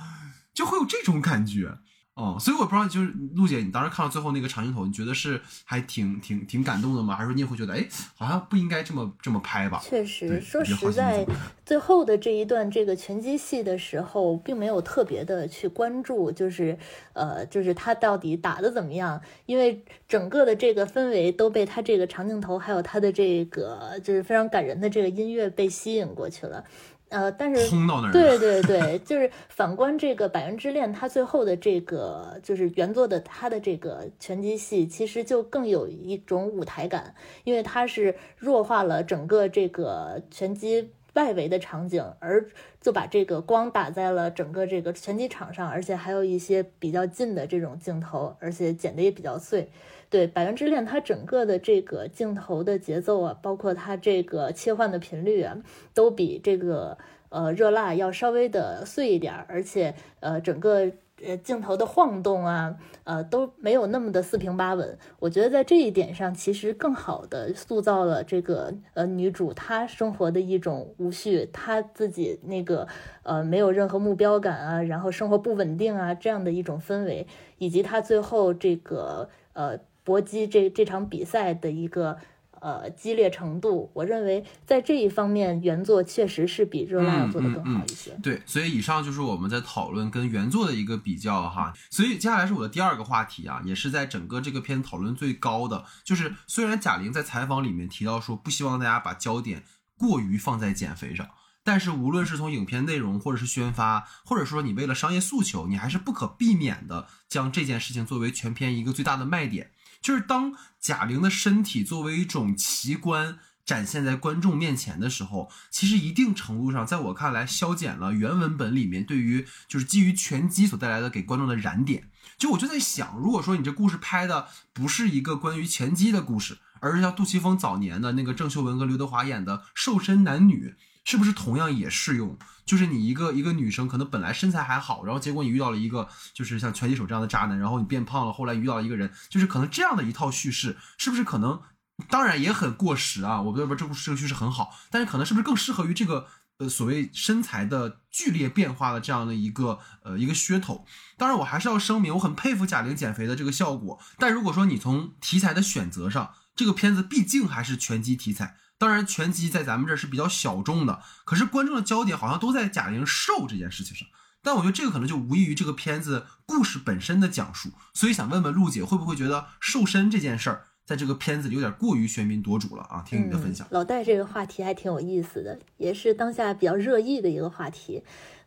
[0.54, 1.80] 就会有这种感觉。
[2.18, 7.16] 哦，所以我不知道，就是陆姐，你当时看到最后那个长镜头，你觉得是还挺挺挺感动的吗？
[7.16, 9.80] 还是说你也会觉得，哎，好像不应该这么这么拍吧？
[9.84, 11.24] 确实，说实在，
[11.64, 16.76] 最后的这一段这个拳击戏的时候，并没有特别的去关注，就是
[17.14, 26.64] 呃，就是他到底打的怎么样，因为整个的这个氛围都被他这个长镜头，还有他的这个就是非常感人的这个音乐被吸引过去了。
[27.10, 27.70] 呃，但是
[28.12, 37.16] 对 对对，就是反观这个《百元之恋》，它最后的这个就是原作的它的这个拳击戏，其实就更有一种舞台感，
[37.46, 42.48] 因为它是弱化了整个这个拳击外围的场景，而
[42.80, 49.68] 就把这个光打在了整个这个拳击场上，而且还有一些比较近的这种镜头，而且剪的也比较碎。
[50.10, 55.58] 对《百元之恋》，它整个的这个镜头的节奏啊，包括它这个切换的频率啊，
[55.94, 56.98] 都比这个
[57.30, 60.92] 呃热辣要稍微的碎一点，而且呃整个
[61.26, 64.98] 呃镜头的晃动啊，呃都没有那么的四平八稳。
[65.20, 72.88] 我觉得在这一点上，其实更好的塑造了这个呃女主她生活的一种无序，她自己那个
[73.24, 77.28] 呃没有任何目标感啊，然后生活不稳定啊这样的一种氛围，
[77.58, 79.80] 以及她最后这个呃。
[80.08, 82.16] 搏击这这场比赛的一个
[82.62, 88.12] 呃激烈程度，我认为在这一方面原作确实是比热辣要做的更好一些。
[88.22, 91.74] 对，所以以上就是我们在讨论跟原作的一个比较哈。
[91.90, 99.64] 所以接下来是我的第二个话题啊，也是在整个这个片讨论最高的，就是虽然贾玲在采访里面提到说不希望大家把焦点
[99.98, 101.28] 过于放在减肥上，
[101.64, 109.72] 但是无论是从影片内容或者是宣发，或者说你为了商业诉求，你还是不可避免的将这件事情作为全片一个最大的卖点。
[110.02, 122.10] 就是当贾玲的身体作为一种奇观展现在观众面前的时候，其实一定程度上，在我看来，消减了原文本里面对于就是基于拳击所带来的给观众的燃点。
[122.38, 130.76] 就我就在想，如果说你这故事拍的不是一个关于拳击的故事，而是像杜琪峰早年的那个郑秀文和刘德华演的瘦身男女。
[131.08, 132.38] 是不是同样也适用？
[132.66, 141.62] 就是你一个一个女生，可能本来身材还好，然后结果你遇到了一个就是像拳击手这样的渣男，然后你变胖了，后来遇到一个人，就是可能这样的一套叙事，是不是可能？
[142.10, 143.42] 当然也很过时啊！
[143.42, 150.86] 我不得不这故事这个叙事很好，但是可能是不是更适合于这个呃所谓身材的剧烈变化的这样的一个呃一个噱头。
[151.18, 153.98] 当然，我还是要声明，我很佩服贾玲减肥的这个效果。
[154.20, 158.58] 但如果说你从题材的选择上，这个片子毕竟还是拳击题材。
[158.78, 164.08] 当然，拳击在咱们这儿是比较小众的，可是观众的焦点好像都在贾玲瘦这件事情上。
[164.44, 167.70] 但我觉得这个可能就无异于这个片子故事本身的讲述。
[167.94, 173.04] 所以想问问陆姐，会不会觉得瘦身这件事儿在这个片子里有点过于喧宾夺主了啊？
[173.06, 173.68] 听你的分享。
[173.72, 178.04] 老戴这个话题还挺有意思的，也是当下比较热议的一个话题。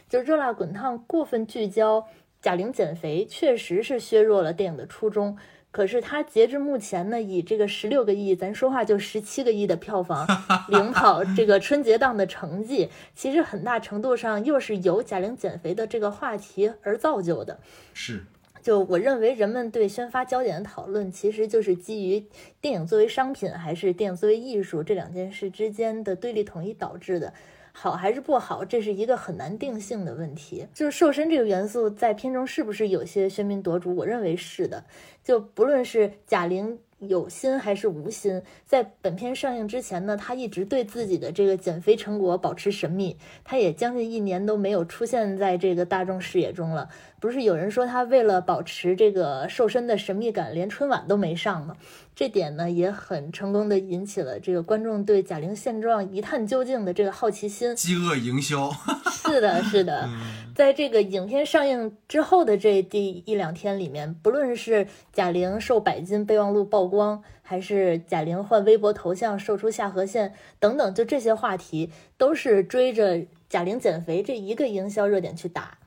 [0.08, 2.06] 就热辣滚烫过分聚焦
[2.40, 5.36] 贾玲减肥，确实是削弱了电影的初衷。
[5.72, 10.26] 可是它截至目前呢，以这个十六个亿，咱说话就十七个亿的票房，
[10.68, 17.60] 领跑这个春节档的成绩，其实很大程度上又是由贾玲减肥的这个话题而造就的。
[17.94, 18.24] 是，
[18.60, 22.26] 就我认为人们对宣发焦点的讨论，其实就是基于
[22.60, 27.32] 电影作为商品还是电影作为艺术这两件事之间的对立统一导致的。
[27.72, 30.66] 好还是不好，这是一个很难定性的问题。
[30.74, 33.94] 就是瘦身这个元素在片中是不是有些喧宾夺主？
[33.94, 34.84] 我认为是的。
[35.22, 43.16] 就不论是贾玲有心还是无心，在本片上映之前呢，她一直对自己的这个减肥成果保持神秘。
[43.44, 46.88] 她也将近一年都没有出现在这个大众视野中了。
[47.20, 51.76] 不是有人说他为了保持这个瘦身的神秘感，连春晚都没上吗？
[52.16, 57.76] 这点呢也很成功的引起了这个观众对贾玲现状一探究竟的这个好奇心。
[57.76, 58.70] 饥饿营销，
[59.12, 60.08] 是的，是的。
[60.54, 75.78] 在这个影片上映之后的这第一两天里面，不论是贾玲瘦百斤备忘录曝光，还是贾玲换微博头像瘦出下颌线等等，就这些话题都是追着贾玲减肥这一个营销热点去打。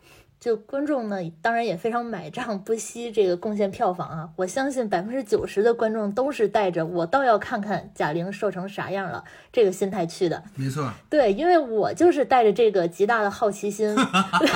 [0.43, 4.29] 就观众呢，当然也非常买账，不惜这个贡献票房啊！
[4.35, 10.43] 我相信百分之九十的观众都是带着我倒要看看贾玲瘦成啥样了这个心态去的。
[10.55, 13.95] 没错，对，因为我就是带着这个极大的好奇心，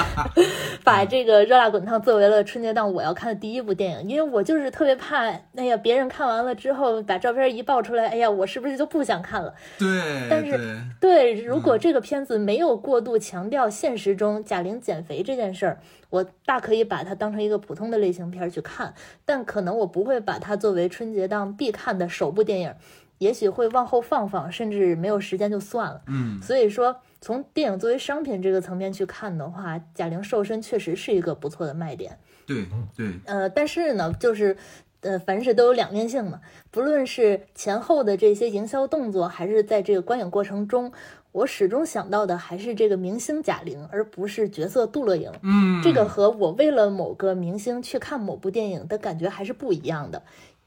[0.83, 5.19] 把这个热辣滚烫作为了春节档我要看的第一部电影，因为我就是特别怕，
[5.55, 9.55] 哎呀，别人看完了之后把照片一爆出来，哎呀，我是不是就不想看了？
[9.79, 15.76] 对，但是对，如果这个片子没有过度强调现实中贾玲减肥这件事儿。
[16.09, 18.93] 我大可以把它当成一个普通的类型片去看，
[19.25, 22.73] 但可能我不会把它作为春节档必看的首部电影，
[23.17, 26.01] 也许会往后放放，甚至没有时间就算了。
[26.07, 32.17] 嗯，所以说从电影作为商品这个层面去看的话，贾玲瘦身确实是一个不错的卖点。
[32.45, 34.55] 对对，呃，但是呢，就是
[35.01, 36.39] 呃，凡事都有两面性嘛，
[36.71, 40.91] 不论是前后的这些营销动作，还是在这个观影过程中。
[41.31, 45.31] 我始终想到的还是这个明星贾玲，而不是角色杜乐莹。
[45.43, 50.23] 嗯，这个和我为了某个明星去看某部电影的感觉还是不一样的。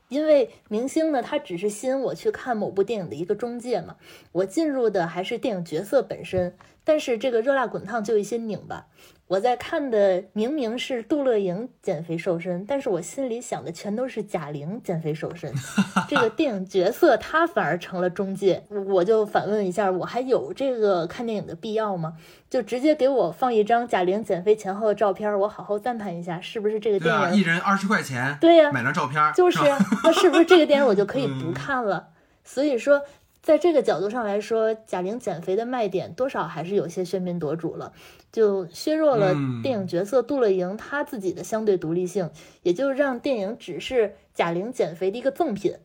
[0.09, 3.97] 因为明星呢，他只是吸引我去看某部电影的一个中介嘛。
[4.33, 6.55] 我进入的还是电影角色本身。
[6.85, 8.87] 但是这个热辣滚烫就一些拧巴。
[9.27, 15.55] 我在看的明明是杜乐莹减肥瘦身，但是我心里想的全都是贾玲减肥瘦身。
[16.11, 22.15] 这个电影角色她反而成了中介，我就反问一下，我还有这个看电影的必要吗？
[22.51, 27.37] 就直接给我放一张贾玲减肥前后的照片，我好好赞叹一下，是不是这个电影？
[27.37, 29.61] 一人二十块钱，对呀，买张照片，就是
[30.03, 32.09] 那是不是这个电影我就可以不看了？
[32.43, 33.01] 所以说。
[33.43, 37.93] 在这个角度上来说，贾玲减肥的卖点多少还是有些喧宾夺主了，
[38.31, 42.31] 就削弱了电影角色杜乐莹她自己的相对独立性，
[42.63, 45.77] 也就让电影只是贾玲减肥的一个赠品，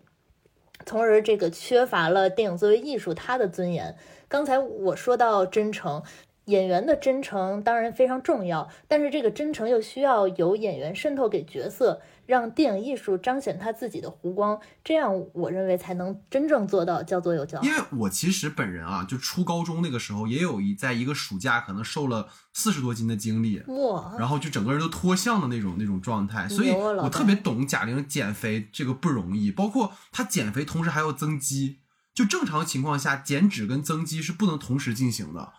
[0.85, 3.95] 从而这个缺乏了电影作为艺术它的尊严。
[4.27, 6.03] 刚才我说到真诚。
[6.45, 17.61] 演员的真诚当然非常重要，但是这个真诚又需要由演员渗透给角色，让电影艺术彰显他自己的弧光，这样我认为才能真正做到教做有教。
[17.61, 31.79] 因为我其实本人啊，就初高中那个时候也有一在一个暑假可能瘦了四十多斤的经历，哇，然后就整个人都脱相的那种那种状态，所以我特别懂贾玲减肥这个不容易，包括她减肥同时还要增肌，
[32.13, 35.53] 就正常情况下减脂跟增肌是不能同时进行的。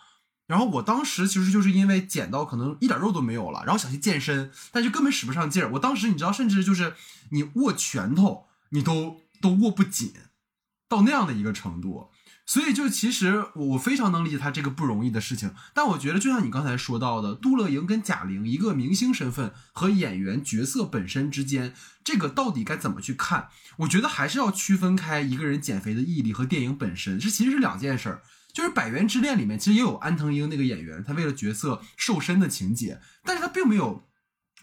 [0.47, 5.73] 然后我当时其实就是因为减到可能一点肉都没有了，然后想去健身，但是根本使不上劲儿。
[5.73, 6.95] 我当时你知道，甚至就是
[7.31, 10.13] 你握拳头，你都都握不紧，
[10.89, 12.11] 到那样的一个程度。
[12.49, 15.53] 所以就其实我我非常能理解他这个不容易的事情。
[15.75, 23.49] 但我觉得就像你刚才说到的，杜乐莹跟贾玲一个明星身份和演员角色本身之间，这个到底该怎么去看？
[23.79, 28.23] 我觉得还是要区分开一个人减肥的毅力和电影本身，这其实是两件事儿。
[28.57, 34.03] 就是《百元之恋》里面其实也有安藤英那个演员，他为了角色瘦身的情节，但是他并没有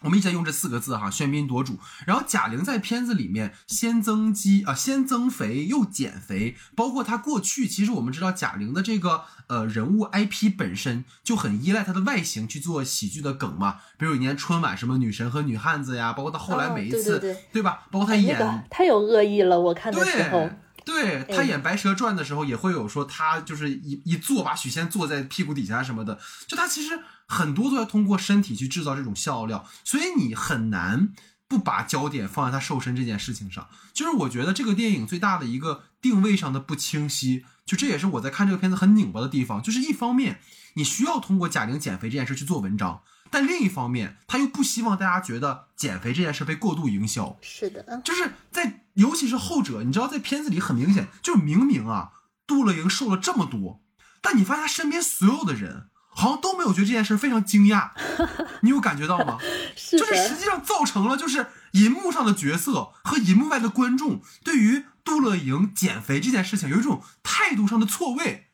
[0.02, 1.78] 我们一直在用这四个字哈，喧宾夺主。
[2.08, 13.82] 然后贾玲在片子里面先增肌啊，先增肥又减肥，包括她过去，其实我们知道贾玲的这个呃人物 IP 本身就很依赖她的外形去做喜剧的梗嘛。
[14.00, 17.86] 比如有一年春晚什么女神和女汉子呀，包括她后来每一次，对对吧？
[17.92, 20.50] 包括她哎演、那个太有恶意了，我看的时候对。
[20.86, 31.13] 对他演《白蛇传》的时候，也会有说他就是一一坐把许仙坐在屁股底下什么的，就他其实很多都要通过身体去制造这种笑料，所以你很难
[31.48, 33.67] 不把焦点放在他瘦身这件事情上。
[33.93, 39.62] 就是我觉得这个电影最大的一个定位上的不清晰，就这也是我在看这个片子很拧巴的地方。
[39.62, 40.39] 就是一方面
[40.74, 43.02] 你需要通过贾玲减肥这件事去做文章，
[43.34, 47.36] 但另一方面他又不希望大家觉得减肥这件事被过度营销。
[47.41, 52.12] 是的，嗯就是在尤其是后者，你知道在片子里很明显，就是明明啊，
[52.46, 53.82] 杜乐莹瘦了这么多，
[54.22, 57.89] 但你发现他身边所有的人好像都没有觉得这件事非常惊讶，
[58.62, 59.39] 你有感觉到吗？
[59.76, 68.50] 是就是实，际上造成了就是银幕上的角色和银幕外的观众对于杜乐莹减肥这件事情有一种态度上的错位，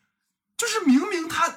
[0.56, 1.56] 就是明明她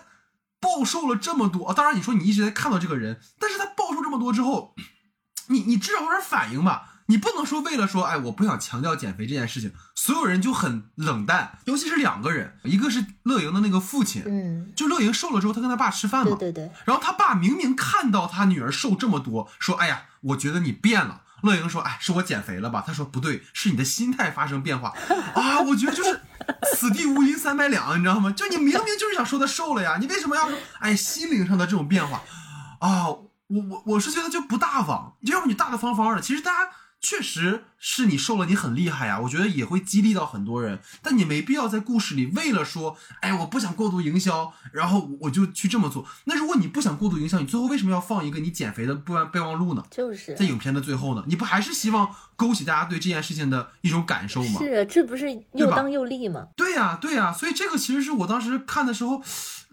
[0.64, 4.74] 暴瘦了这么多，啊当然你说你一直在看到这个人，但是他暴瘦这么多之后，
[5.52, 6.90] 你你至少有点反应吧。
[7.08, 24.94] 你不能说为了说，哎，我不想强调减肥这件事情，所有人就很冷淡，尤其是两个人，一个是乐莹的那个父亲，嗯，就乐莹瘦了之后，他跟他爸吃饭嘛，对对对，然后他爸明明看到他女儿瘦这么多，说：“哎呀，我觉得你变了。”乐莹说：“哎，是我减肥了吧？”他说：“不对，是你的心态发生变化。”
[25.36, 26.22] 啊，我觉得就是
[26.76, 28.32] 此地无银三百两，你知道吗？
[28.32, 32.22] 就你明明就是想说他瘦了呀，你为什么要说哎心灵上的这种变化
[32.80, 33.08] 啊？
[33.08, 36.72] 我我我是觉得就不大方，要不你大大方方的，其实大家。
[37.04, 40.80] 确实是你瘦了，你很厉害呀，我觉得也会激励到很多人。
[41.02, 46.06] 但你没必要在故事里为了说，哎，我不想过度营销，然后我就去这么做。
[46.24, 49.84] 那如果你不想过度营销，你最后为什么要放一个你减肥的备忘备忘录呢？
[49.92, 54.62] 就是在影片的最后呢，你不还是希望勾起大家对这件事情的一种感受吗？
[54.62, 56.48] 是啊，这不是又当又立吗？
[56.56, 59.22] 对呀、对呀、所以这个其实是我当时看的时候，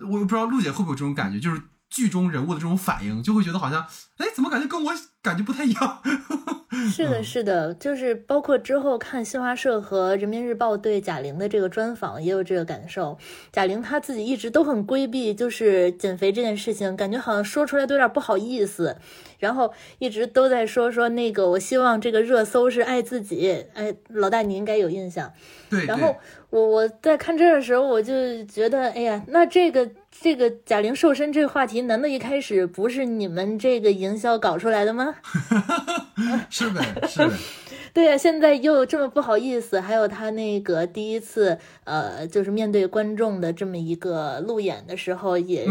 [0.00, 3.84] 我也不知道陆姐会不会有这种感觉，就是剧中人物的这种反应，就会觉得好像，
[4.16, 6.02] 哎，怎么感觉跟我感觉不太一样？
[6.88, 13.18] 是的，是的，就是包括之后看新华社和人民日报对贾玲的这个专访，也有这个感受。
[13.52, 18.96] 贾玲她自己一直都很规避，就是减肥这件事情，感觉好像说出来都有点不好意思。
[19.38, 23.66] 然后一直都在说说那个，我希望这个热搜是爱自己。
[23.74, 25.32] 哎，老大你应该有印象。
[25.68, 26.16] 对，然后
[26.50, 29.90] 我我在看这儿的时候，我就觉得，哎呀，那这个
[30.22, 35.14] 这个贾玲瘦身这个话题，难道一开始不是你们这个营销搞出来的吗？
[36.50, 37.32] 是的，是的，
[37.94, 45.66] 对呀、现在又这么不好意思，还有他那个第一次，呃，就是面对观众的这么一个路演的时候，也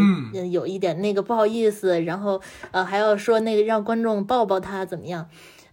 [0.51, 5.27] 有一点那个不好意思，然后呃还要说那个让观众抱抱他怎么样？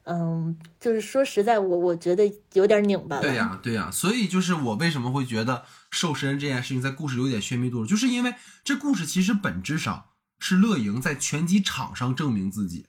[0.09, 3.23] 嗯，就是说实在，我我觉得有点拧巴了。
[3.23, 5.62] 对呀、对呀、所以就是我为什么会觉得
[5.97, 12.87] 瘦身这件事情在故事里有点喧宾夺主，就是因为这故事其实本质上是乐莹在拳击场上证明自己，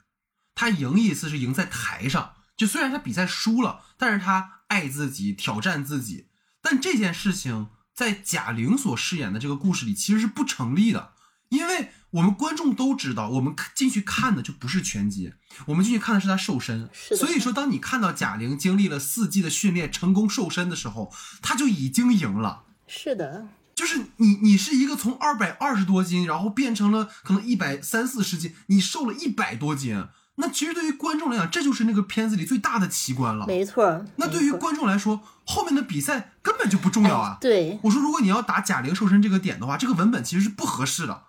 [0.53, 6.27] 她赢一次是赢在台上，就虽然她比赛输了，但是她爱自己，挑战自己，
[6.61, 11.13] 但这件事情在贾玲所饰演的这个故事里其实是不成立的，
[11.47, 15.33] 因为我们观众都知道，我们进去看的就不是拳击，
[15.67, 16.89] 我们进去看的是她瘦身。
[16.93, 22.65] 所以说，当你看到贾玲经历了四季的训练，成功瘦身的时候，她就已经赢了。
[22.87, 33.45] 是的，就是你，你是一个从二百二十多斤，然后变成了可能一百三四十斤，你瘦了一百多斤，那其实对于观众来讲，这就是那个片子里最大的奇观了。
[33.45, 34.05] 没错。
[34.15, 37.37] 那对于观众来说，后面的比赛根本就不重要啊。
[37.41, 41.23] 对，我说，如果你要打贾玲瘦身这个点的话，这个文本其实是不合适的。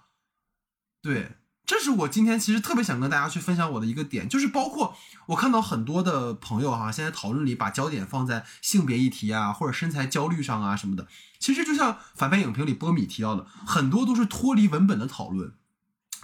[1.02, 1.37] 对，
[1.68, 11.06] 这是我今天其实特别想跟大家去分享我的一个点，就是包括我看到很多的朋友哈、现在讨论里把焦点放在性别议题啊，或者身材焦虑上啊什么的。
[11.38, 15.52] 其实就像反派影评里波米提到的，很多都是脱离文本的讨论。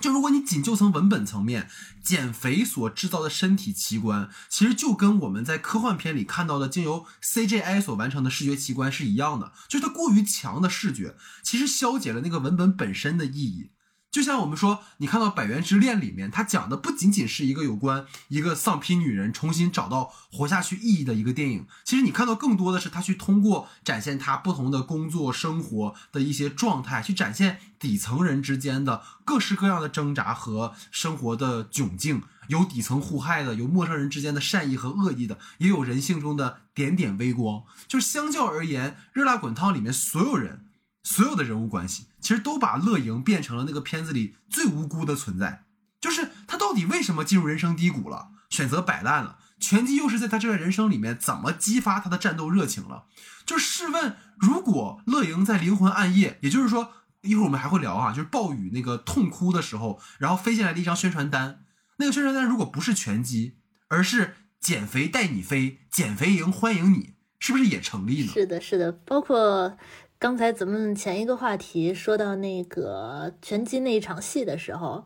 [0.01, 1.69] 就如果你仅就从文本层面，
[2.03, 13.73] 减肥所制造的身体奇观，其实就跟我们在科幻片里看到的经由 CGI 所完成的视觉奇观是一样的，就是它过于强的视觉，其实消解了那个文本本身的意义。
[14.15, 21.67] 就像我们说，你看到《百元之恋》里面，它讲的不仅仅是一个有关一个丧批女人重新找到活下去意义的一个电影。
[21.83, 32.23] 其实你看到更多的是他去通过展现他不同的工作生活的一些状态，去展现底层人之间的各式各样的挣扎和生活的窘境。
[32.47, 37.65] 有底层互害的，有陌生人之间的善意和恶意的，也有人性中的点点微光。
[37.89, 40.61] 就是相较而言，《热辣滚烫》里面所有人。
[41.05, 45.65] 所有的人物关系，其实都把乐莹变成了那个片子里最无辜的存在。
[46.01, 49.39] 就是他到底为什么进入人生低谷了，选择摆烂了？
[49.61, 53.05] 拳击又是在他这段人生里面怎么激发他的战斗热情了？
[53.47, 56.93] 就试问，如果乐莹在灵魂暗夜，也就是说，
[57.23, 61.65] 一会儿我们还会聊啊，就是暴雨那个痛哭的时候，然后飞进来的一张宣传单，
[61.97, 63.57] 那个宣传单如果不是拳击，
[63.89, 68.33] 而是减肥带你飞，减肥营欢迎你，是不是也成立呢？
[68.35, 69.79] 是的，是的，包括
[70.25, 75.05] 刚才咱们前一个话题说到那个拳击那一场戏的时候，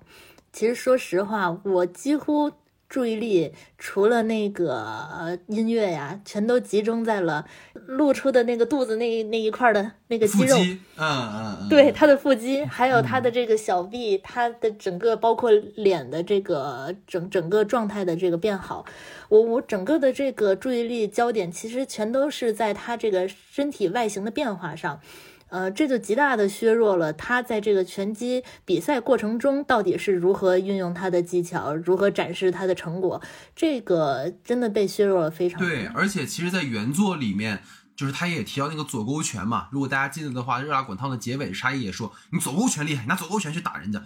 [0.52, 2.52] 其实说实话，我几乎。
[2.88, 7.44] 注意力除了那个音乐呀，全都集中在了
[7.86, 18.86] 露出的那个肚子那那一块的那个肌肉，嗯嗯嗯，对他的腹肌，还有他的这个小臂，他的整个包括脸的这个整整个状态的这个变好，
[19.28, 25.00] 我我整个的这个注意力焦点其实全都是在他这个身体外形的变化上。
[25.48, 33.22] 呃，这就极大的削弱了他在这个拳击比赛过程中到底是如何运用他的技巧，如何展示他的成果。
[33.56, 37.62] 这个真的被削弱了非常对，而且其实，在原作里面，
[37.96, 39.68] 就是他也提到那个左勾拳嘛。
[39.72, 44.02] 如果大家记得的话，热辣滚烫的结尾，沙溢也说你左勾拳厉害，拿左勾拳去打人家。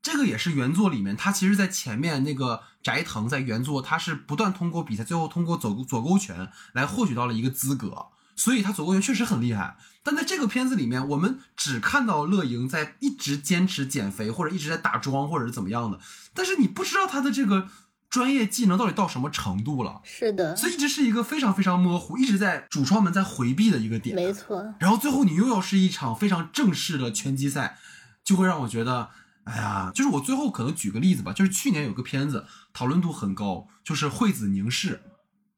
[0.00, 8.06] 这个也是原作里面，他其实，在前面那个斋藤在原作，他是不断通过比赛，最后通过左左勾拳来获取到了一个资格。
[8.36, 15.98] 所以他左勾拳确实很厉害，但在这个片子里面，我们只看到乐莹在一直坚持减肥，或者一直在打桩，或者是怎么样的，
[16.34, 17.66] 但是你不知道他的这个
[18.10, 20.00] 专业技能到底到什么程度了。
[20.04, 24.14] 是的，所以一直是一个非常非常模糊，一直在主创们在回避的一个点。
[24.14, 24.74] 没错。
[24.78, 27.78] 然后最后你又要是一场非常正式的拳击赛，
[28.22, 29.08] 就会让我觉得，
[29.44, 35.00] 哎呀，就是我最后可能举个例子吧，就是去年有个片子讨论度很高，就是惠子凝视。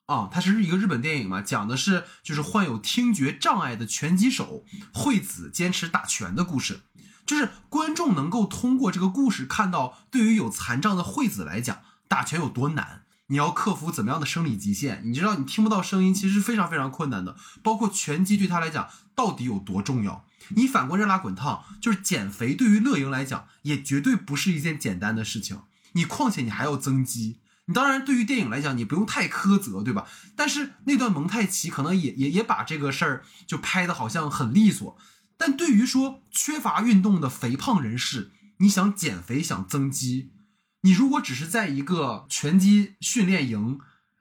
[0.08, 6.80] 啊，它是一个日本电影嘛，讲的是就是患有听觉障碍的拳击手惠子坚持打拳的故事，
[7.26, 20.24] 就是观众能够通过这个故事看到，对于有残障的惠子来讲，打拳有多难，你要克服怎么样的生理极限，你知道你听不到声音其实是非常非常困难的，包括拳击对他来讲到底有多重要。
[20.56, 25.60] 你反过热辣滚烫，就是减肥对于乐莹来讲也绝对不是一件简单的事情，
[25.92, 27.36] 你况且你还要增肌。
[27.68, 30.08] 你当然，对于电影来讲，你不用太苛责，对吧？
[30.34, 34.96] 但是那段蒙太奇可能也也也把这个事儿就拍的好像很利索。
[35.36, 40.32] 但对于说缺乏运动的肥胖人士，你想减肥想增肌，
[40.80, 43.78] 你如果只是在一个拳击训练营，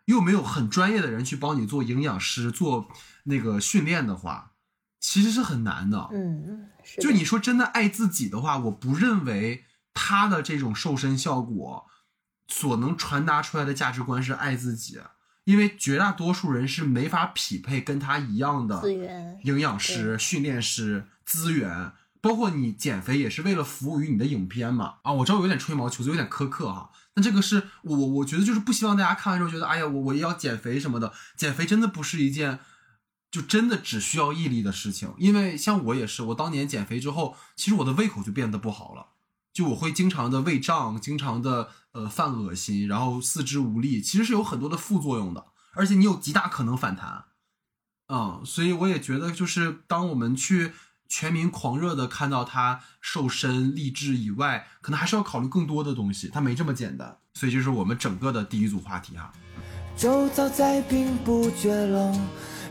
[0.07, 2.89] 又没有很专业的人去帮你做营养师做
[3.23, 4.51] 那个训练的话，
[4.99, 6.09] 其实是很难的。
[6.11, 6.67] 嗯，
[6.99, 11.87] 就你说真的爱自己的话，我不认为他的这种瘦身效果。
[12.47, 14.99] 所能传达出来的价值观是爱自己，
[15.43, 21.91] 因为绝大多数人是没法匹配跟他一样的资源、营养师、训练师资源，
[22.21, 24.95] 包括你减肥也是为了服务于你的影片嘛。
[25.03, 26.91] 啊，我知道有点吹毛求疵，有点苛刻哈。
[27.15, 31.13] 那这个是我我觉得就是不希望大家看完之后觉得，哎呀，我我要减肥什么的。
[31.35, 32.59] 减肥真的不是一件
[33.31, 39.07] 就真的只需要毅力的事情，因为像我也是，我当年减肥之后，其实我的胃口就变得不好了。
[39.57, 47.25] 就我会经常的胃胀，经常的呃犯恶心，然后四肢无力，其实是有很多的副作用的，而且你有极大可能反弹，
[48.07, 50.73] 嗯，所以我也觉得，就是当我们去
[51.09, 59.33] 全民狂热的看到他瘦身励志以外，可能还是要考虑更多的东西，它没这么简单，所以就是我们整个的第一组话题哈。
[59.97, 62.13] 周遭在兵不绝冷。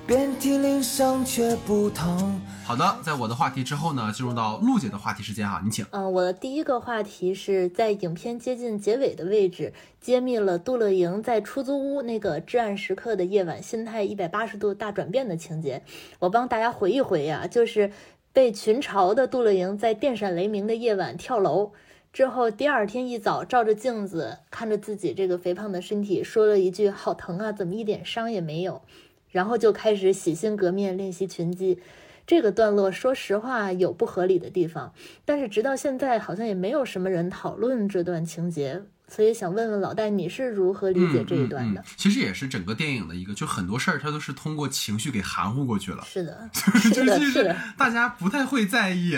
[0.07, 2.41] 遍体鳞伤却不疼。
[2.65, 5.85] 好的，在我的话题之后呢，进入到陆姐的话题时间哈，你请。
[5.91, 15.83] 嗯，我的第一个话题是在影片接近结尾的位置，揭秘了杜乐莹在出租屋那个至暗时刻的夜晚，心态一百八十度大转变的情节。
[16.21, 17.91] 我帮大家回忆回忆啊，就是
[18.33, 21.73] 被群嘲的杜乐莹在电闪雷鸣的夜晚跳楼
[22.13, 28.83] 之后，第二天一早照着镜子看着自己这个肥胖的身体，说了一句“好疼啊，怎么一点伤也没有”。
[29.37, 31.78] 然后就开始洗心革面练习拳击，
[32.26, 34.95] 这个段落说实话有不合理的地方，
[35.26, 38.80] 但是直到现在好像也没有什么人讨论这段情节。
[39.09, 41.83] 所以想问问老戴，你是如何理解这一段的？
[41.97, 46.03] 其实也是整个电影的一个，就很多事儿它都是通过情绪给含糊过去了。
[46.05, 49.13] 是的， 是的，是的，大家不太会在意。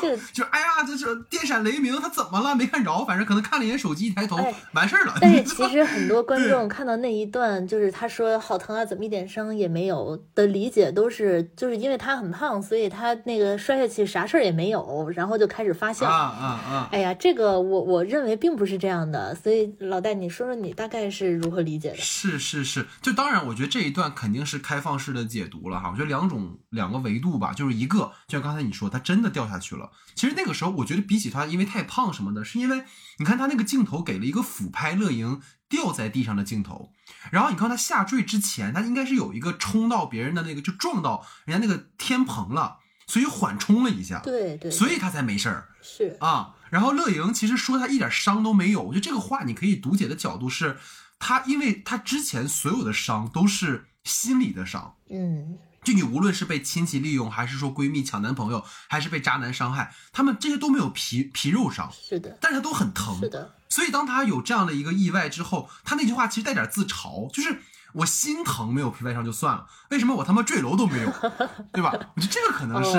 [0.00, 2.54] 是， 就哎呀，这是电闪雷鸣，他怎么了？
[2.54, 4.36] 没看着，反正可能看了一眼手机，一抬头
[4.72, 5.14] 完事儿了。
[5.20, 16.06] 但是 其实很多观众看到那一段，就是他说好疼啊，怎么一点伤也没有的理解，都是就是因为他很胖，所以他那个摔下去啥事儿也没有，然后就开始发笑。
[16.06, 16.88] 啊啊啊！
[16.92, 19.21] 哎呀，这个我我认为并不是这样的。
[19.22, 21.96] 的，所以老戴，你说说你大概是如何理解的？
[21.96, 25.90] 是是是，就当然，我觉得这一段肯定是开放式的解读了哈。
[25.90, 29.90] 我觉得两种两个维度吧，就是一个，就像刚才你说，他真的掉下去了。
[30.14, 32.82] 其实那个时候，我觉得比起他因为太胖什么的，是因为
[33.18, 36.92] 你看他那个镜头给了一个俯拍乐莹掉在地上的镜头，
[37.30, 45.68] 然后你看他下坠之前，他应该是有一个冲到别人的那个，就撞到人家那个天棚了，所以缓冲了一下，对对，所以他才没事儿。
[45.80, 50.78] 是啊，然后乐莹其实说他一点伤都没有，我觉得这个话你可以读解的角度是，
[51.18, 67.60] 他因为他之前所有的伤都是心理的伤，嗯，就你无论是被亲戚利用，还是说闺蜜抢男朋友，还是被渣男伤害，他们这些都没有皮皮肉伤，是的，但是他都很疼，是的，所以当他有这样的一个意外之后，他那句话其实带点自嘲，就是。
[67.94, 71.12] 我心疼没有皮外伤就算了，为什么我他妈坠楼都没有，
[71.72, 71.92] 对吧？
[72.16, 72.98] 我觉得这个可能是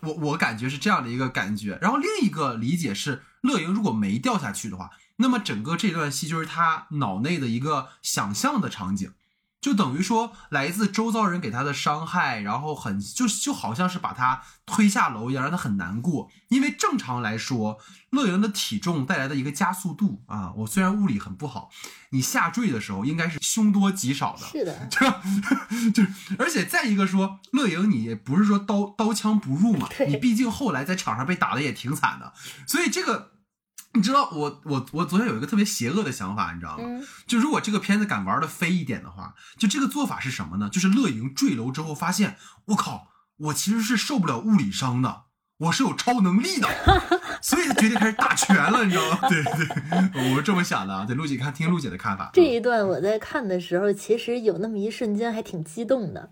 [0.00, 1.78] 我我感觉是这样的一个感觉。
[1.80, 9.12] 然后另一个理解是，乐莹如果没掉下去的话，那么整个这段戏就是他脑内的一个想象的场景。
[9.62, 16.28] 就等于说，来自周遭人给他的伤害，然后很就就好像是把他推下楼一样，让他很难过。
[16.48, 17.78] 因为正常来说，
[18.10, 21.70] 乐莹的体重带来的一个加速度啊，我虽然物理很不好，
[22.10, 24.44] 你下坠的时候应该是凶多吉少的。
[24.44, 26.02] 是的， 就就
[26.40, 32.34] 而且再一个说，乐莹你不是说刀刀枪不入嘛，你毕竟后来在场上被打的也挺惨的，
[32.66, 33.31] 所以这个。
[33.94, 36.84] 你知道我我我昨天有一个特别邪恶的想法，你知道吗？
[37.26, 40.68] 就如果这个片子敢玩的飞一点的话，就这个做法是什么呢？
[40.70, 42.36] 就是乐莹坠楼之后发现，
[42.66, 45.24] 我靠，我其实是受不了物理伤的，
[45.58, 46.68] 我是有超能力的，
[47.42, 49.18] 所以他决定开始打拳了，你知道吗？
[49.28, 51.04] 对对，我是这么想的啊。
[51.04, 52.30] 对，陆姐看听陆姐的看法。
[52.32, 56.30] 这一段我在看的时候，其实有那么一瞬间还挺激动的。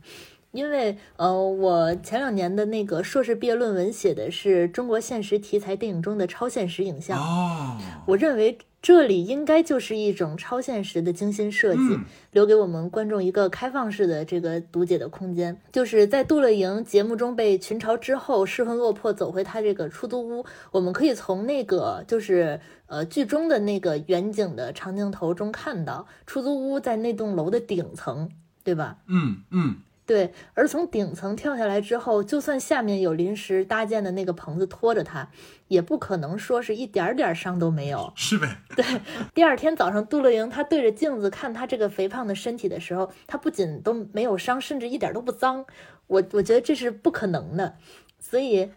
[0.52, 7.20] 因为呃，我前两年的那个硕士毕业论文写的是中国现实题材电影中的超现实影像。
[7.20, 7.76] 哦，
[8.06, 11.98] 我认为这里应该就是一种超现实的精心设计，
[12.32, 15.60] 留给我们观众一个开放式的这个读解的空间。
[15.70, 28.30] 就是在杜乐莹节目中被群嘲之后，失魂落魄走回他这个出租屋，我们可以从那个就是呃剧中的那个远景的长镜头中看到出租屋在那栋楼的顶层，
[28.64, 28.96] 对吧？
[29.06, 29.76] 嗯嗯。
[30.10, 35.30] 对，而从顶层跳下来之后，就算下面有临时搭建的那个棚子拖着他，
[35.68, 38.12] 也不可能说是一点点伤都没有。
[38.16, 38.56] 是呗？
[38.74, 38.84] 对。
[39.32, 45.64] 第二天早上，杜乐莹她对着镜子看她这个肥胖的身体的时候，她不仅都没有伤，甚至一点都不脏。
[46.08, 47.76] 我我觉得这是不可能的。
[48.18, 48.68] 所以，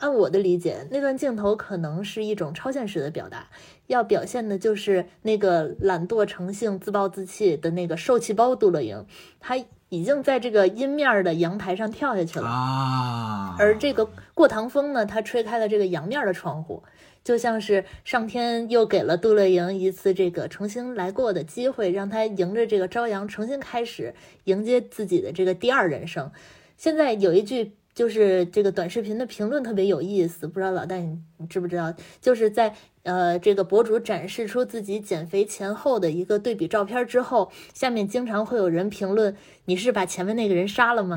[0.00, 3.48] 按我的理解，那段镜头可能是一种超现实的表达，
[3.86, 9.06] 要表现的就是那个懒惰成性、自暴自弃的那个受气包杜乐莹，
[9.40, 9.56] 她。
[9.88, 13.56] 已经在这个阴面的阳台上跳下去了啊！
[13.58, 16.82] 而这个过堂风呢，它吹开了这个阳面的窗户，
[17.22, 24.14] 就像是上天又给了杜乐莹一次这个重新来过的机会，让她迎着这个朝阳重新开始，
[24.44, 26.30] 迎接自己的这个第二人生。
[26.76, 27.72] 现在有一句。
[27.96, 31.92] 就是这个短视频的评论特别有意思，不知道老戴你你知不知道？
[32.20, 32.74] 就是在
[33.04, 39.34] 呃这个博主展示出自己减肥前后的一个对比照片之后，下面经常会有人评论
[39.64, 41.16] ：“你是把前面那个人杀了吗？”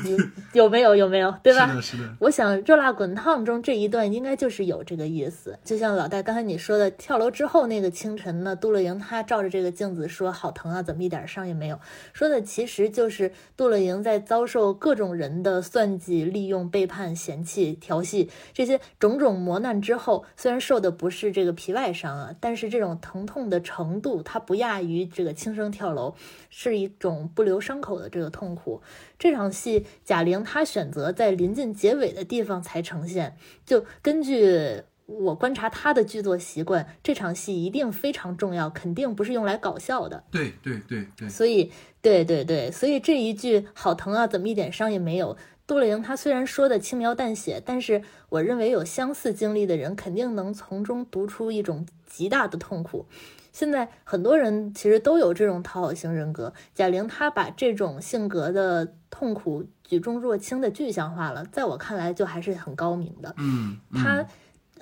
[0.02, 1.34] 对对， 有没有有没有？
[1.42, 1.66] 对吧？
[1.68, 2.16] 是的，是的。
[2.20, 5.58] 我想《热辣滚烫》中这一段应该就是有这个意思。
[5.64, 11.80] 就像老戴刚才你说的，跳楼之后那个清晨呢，杜乐莹她照着这个镜子说：“好疼啊，怎么一点伤也没有？”
[12.12, 15.80] 说的其实就是杜乐莹在遭受各种人的算。
[15.80, 26.14] 算计、利用、背叛、嫌弃、调戏这些种种磨难之后，虽然受的不是这个皮外伤啊，但是这种疼痛的程度，它不亚于这个轻生跳楼，
[26.48, 28.82] 是一种不留伤口的这个痛苦。
[29.18, 40.24] 这场戏，贾玲她选择在临近结尾的地方才呈现，就根据我观察她的剧作习惯，这场戏一定非常重要，肯定不是用来搞笑的。
[40.30, 45.36] 对对对对，所以对对对，所以这一句“好疼啊，怎么一点伤也没有”。
[45.70, 53.06] 杜丽莹她虽然说的轻描淡写，但是我认为有相似经历的人肯定能从中读出一种极大的痛苦。
[53.52, 63.32] 现在很多人其实都有这种讨好型人格，贾玲她把这种性格的痛苦举重若轻的具象化了，在我看来就还是很高明的。
[63.38, 64.26] 嗯，她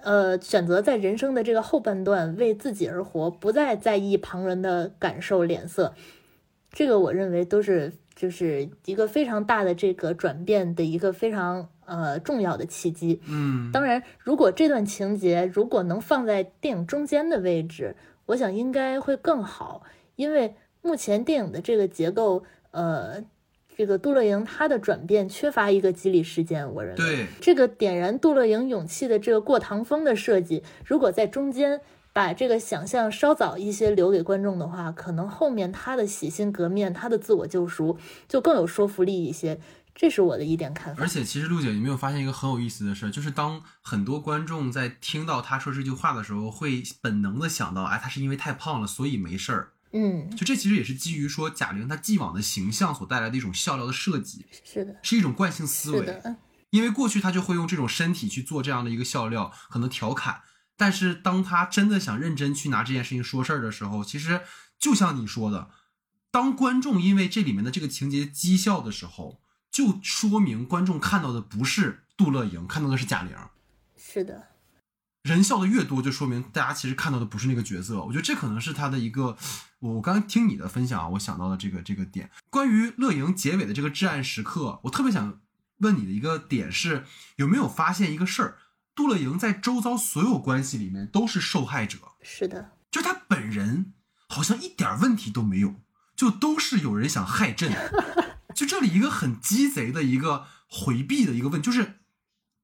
[0.00, 5.92] 呃选择在人生的这个后半段为自己而活，不再在意旁人的感受脸色，
[6.72, 7.92] 这个我认为都是。
[8.18, 13.22] 就是一个非常大的这个转变的一个非常呃重要的契机。
[13.28, 17.94] 嗯，当然，如果这段情节如果能放在电影中间的位置，
[18.26, 19.84] 我想应该会更好。
[20.16, 22.42] 因为目前电影的这个结构，
[22.72, 23.22] 呃，
[23.76, 26.74] 这个杜乐莹她的转变缺乏一个激励事件。
[26.74, 31.80] 我认为，对这个点燃杜乐莹勇气的这个过堂风的设计，如果在中间。
[32.18, 37.96] 把这个想象稍早一些留给观众的话，可能后面他的洗心革面、他的自我救赎
[38.26, 39.60] 就更有说服力一些。
[39.94, 41.00] 这是我的一点看法。
[41.00, 49.68] 而且，其实陆姐，你没有发现一个很有意思的事儿，就是当很多观众在听到他说这句话的时候，会本能的想到，哎，他是因为太胖了，所以没事儿。
[49.92, 55.98] 嗯，就这其实也是基于说贾玲她既往的形象所带来的一种笑料的设计，是的，是一种惯性思维。
[56.00, 56.36] 是的，
[56.70, 60.40] 因为过去他就会用这种身体去做这样的一个笑料，可能调侃。
[60.78, 64.40] 但是当他真的想认真去拿这件事情说事儿的时候，其实
[64.78, 65.70] 就像你说的，
[66.30, 73.36] 当观众因为这里面的这个情节讥笑的时候，就说明观众看到的不是杜乐莹，看到的是贾玲。
[73.96, 74.48] 是的，
[75.22, 78.00] 人笑的越多，就说明大家其实看到的不是那个角色。
[78.04, 79.36] 我觉得这可能是他的一个，
[79.80, 82.30] 我我刚刚听你的分享啊，我想到的这个这个点。
[82.50, 85.40] 关于乐莹结尾的这个至暗时刻，我特别想
[85.78, 87.04] 问你的一个点是，
[87.34, 88.58] 有没有发现一个事儿？
[88.98, 93.92] 杜乐莹在周遭所有关系里面都是受害者，是的，就她本人
[94.26, 95.76] 好像一点问题都没有，
[96.16, 97.72] 就都是有人想害朕。
[98.56, 102.00] 就这里一个很鸡贼的一个回避的一个问，就是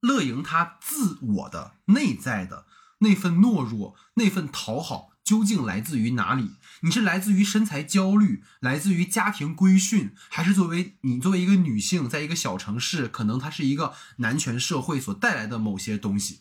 [0.00, 2.66] 乐莹她自我的内在的
[2.98, 6.52] 那份懦弱、那份讨好，究竟来自于哪里？
[6.80, 16.40] 你是来自于身材焦虑，来自于家庭规训，还是作为你作为一个女性，在一个小城市，可能它是一个男权社会所带来的某些东西？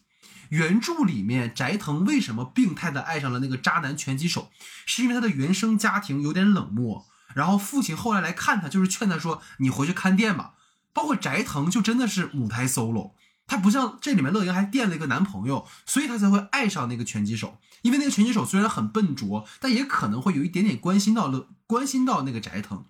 [0.50, 4.52] 原著里面，翟腾为什么病态的爱上了那个渣男拳击手？
[4.86, 10.56] 是因为他的原生家庭有点冷漠，然后父亲后来来看他，就是劝他说：“你回去看店吧。”
[10.94, 13.14] 包括翟腾就真的是母胎 solo，
[13.46, 17.60] 他不像这里面乐莹还垫了一个男朋友，所以他才会爱上那个拳击手。
[17.82, 22.86] 因为那个拳击手虽然很笨拙，但也可能会有一点点关心到乐，关心到那个翟腾。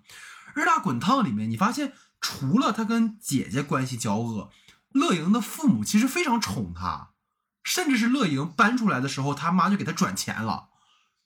[0.54, 4.52] 热辣滚烫里面，你发现除了他跟姐姐关系交恶，
[4.92, 7.10] 乐莹的父母其实非常宠他。
[7.64, 10.70] 甚至是乐莹搬出来的时候，他妈就给他转钱了。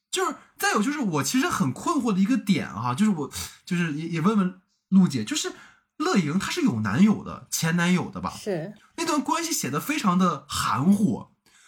[0.10, 3.32] 就是再有就是我其实很困惑的一个点哈，就是我
[3.66, 5.52] 就是也也问问陆姐，就是
[5.98, 8.30] 乐莹她是有男友的前男友的吧？
[8.30, 11.28] 是那段关系写的非常的含糊。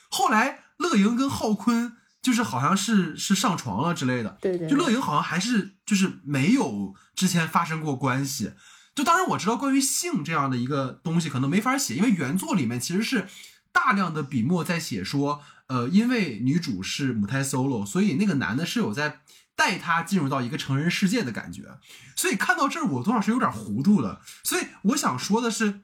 [0.10, 8.52] 后来乐莹跟浩坤就是好像是是上床了之类的，对对，就乐莹好像还是就是没有之前发生过关系。
[8.94, 13.28] 就当然我知道关于性这样的一个东西可能没法写，因为原作里面其实是。
[13.72, 19.22] 大量的笔墨在写说，呃，因为女主是母胎 solo，所以那个男的是有在
[19.56, 21.78] 带她进入到一个成人世界的感觉。
[22.16, 24.22] 所以看到这儿，我多少是有点糊涂的。
[24.44, 25.82] 所以我想说的是。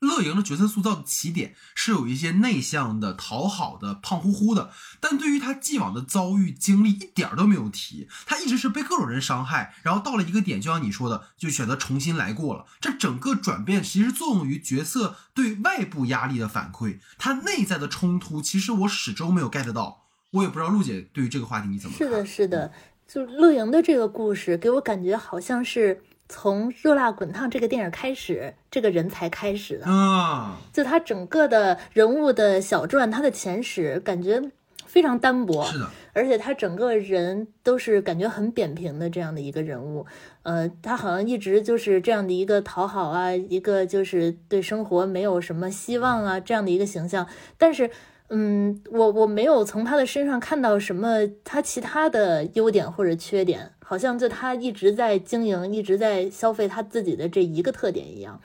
[0.00, 4.70] 乐莹的角色塑造的起点是有一些内向的、讨好的、胖乎乎的，
[5.00, 8.08] 但对于她既往的遭遇经历一点都没有提。
[8.24, 12.66] 她一直是被各种人伤害，然后到了一个点，就像你说的，就选择重新来过了。
[12.80, 20.04] 这整个转变其实作用于角色对外部压力的反馈，她内在的冲突其实我始终没有 get 到。
[20.30, 22.06] 我也不知道陆姐对于这个话题你怎么看？
[22.06, 22.72] 是的，是的，
[23.08, 26.04] 就乐莹的这个故事给我感觉好像是。
[26.28, 29.86] 从《热辣滚烫》这个电影开始，这个人才开始的。
[29.86, 34.42] 啊，就他整个的人物的小传，他的前史感觉
[34.86, 40.06] 非常单薄，是的，而且他整个人都是感觉很扁平的这样的一个人物，
[40.42, 47.26] 呃，他好像一直就是这样的一个讨好啊，一个就是对生活没有什么希望啊这样的一个形象，
[47.56, 47.90] 但是。
[48.30, 58.38] 嗯，我我没有从他的身上看到什么他其他的优点或者缺点，好像就他一直在经营，一直在消费他自己的这一个特点一样。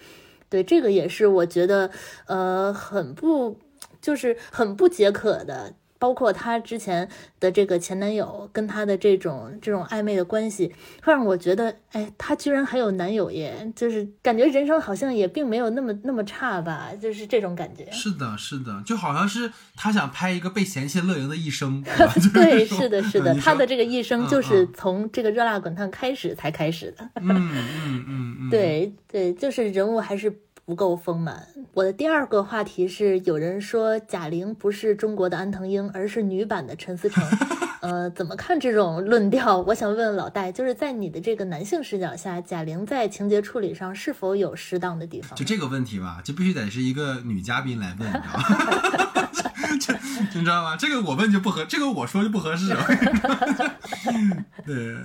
[0.47, 1.91] 对，这个也是我觉得，
[2.27, 3.57] 呃，很不，
[3.99, 5.73] 就是很不解渴的。
[6.03, 7.07] 包括她之前
[7.39, 10.69] 的这个前男友跟她的这种这种暧昧的关系，
[11.01, 17.89] 会让我觉得，哎，她居然还有男友耶，就是感觉人生好像也并没有那么那么差吧，就是这种感觉。
[17.89, 21.81] 是的，是的，就好像是她想拍一个被嫌弃乐莹的一生。
[22.33, 27.09] 对， 是的，是的，她的这个一生就是从这个热辣滚烫开始才开始的。
[27.15, 30.41] 嗯嗯嗯嗯， 对对，就是人物还是。
[30.65, 31.47] 不够丰满。
[31.73, 37.23] 我的第二个话题是，有人说贾玲不是中国的安藤英，而是女版的陈思诚。
[37.81, 39.57] 呃，怎么看这种论调？
[39.59, 45.35] 我想问问老戴，就是在你的这个男性视角下，贾玲在情节处理上是否有适当的地方？
[45.35, 48.43] 就这个问题吧，就必须得是一个女嘉宾来问，你知道吗？
[50.33, 50.77] 你知道吗？
[50.77, 52.73] 这个我问就不合，这个我说就不合适。
[54.65, 54.95] 对。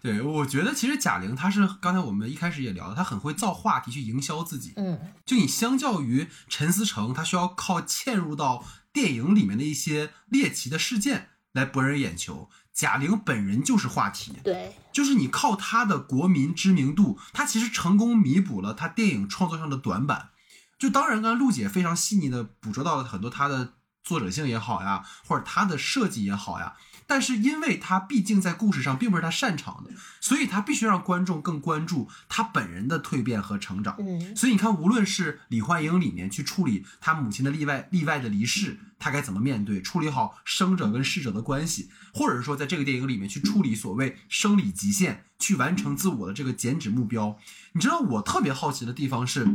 [0.00, 4.72] 对，我觉得其实贾玲她是刚才我们一开始也聊了，她很会造话题去营销自己。
[4.76, 14.34] 嗯，就你相较于陈思诚，他需要靠嵌入到电影里面的一些猎奇的事件来博人眼球，贾玲本人就是话题。
[14.44, 20.30] 对，就是你靠她的国民知名度，她其实成功弥补了她电影创作上的短板。
[20.78, 23.74] 就当然，刚才陆姐非常细腻的捕捉到了很多她的。
[24.04, 26.74] 作者性也好呀，或者她的设计也好呀。
[27.08, 29.90] 但是因为他毕竟在故事上并不是他擅长的，
[30.20, 33.96] 所以他必须让观众更关注他本人的蜕变和成长。
[33.98, 47.38] 嗯，所以你看，无论是李焕英里面去处理他母亲的例外例外的离世，他该怎么面对，处理好生者跟逝者的关系，或者是说在这个电影里面去处理所谓生理极限，去完成自我的这个减脂目标。
[47.72, 49.48] 你知道我特别好奇的地方是，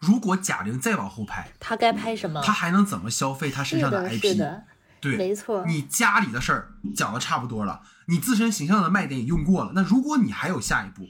[0.00, 2.40] 如果贾玲再往后拍，她该拍什么？
[2.40, 4.22] 她还能怎么消费她身上的，IP？
[4.22, 4.64] 是的，
[5.00, 5.64] 对，没错。
[5.66, 9.72] 你家里的事儿讲的差不多了，你自身形象的卖点也用过了。
[9.74, 11.08] 那如果你还有下一步，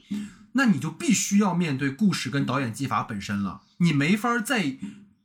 [0.53, 3.61] 那你就必须要面对故事跟导演技法本身了。
[3.79, 4.77] 你没法再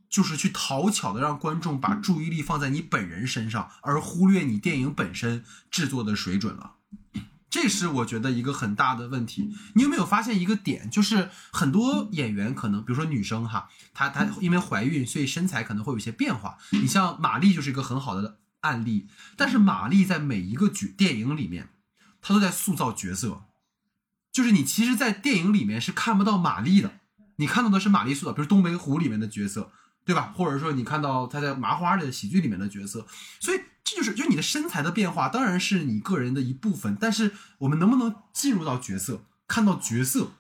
[0.10, 6.74] 就是去讨巧的让观众把注意力放在你本人身上，而忽略你电影本身制作的水准了。
[7.50, 9.56] 这是我觉得一个很大的问题。
[9.76, 16.58] 你有没有发现一个点，就是很多演员可能，比如说女生哈，她她因为怀孕，所以身材可能会有一些变化。
[16.72, 19.08] 你像马丽就是一个很好的案例，
[19.38, 21.70] 但是马丽在每一个剧电影里面，
[22.22, 23.44] 她都在塑造角色，
[24.32, 27.00] 就是你其实，在电影里面是看不到马丽的，
[27.36, 29.72] 你看到的是马丽塑造，比如《东北虎》里面的角色，
[30.04, 30.34] 对吧？
[30.36, 33.06] 或者说你看到她在麻花的喜剧里面的角色，
[33.40, 40.32] 所以这就是就你的身材的变化，当然是你个人的一部分，但是我们能不能进入到角色，看到角色，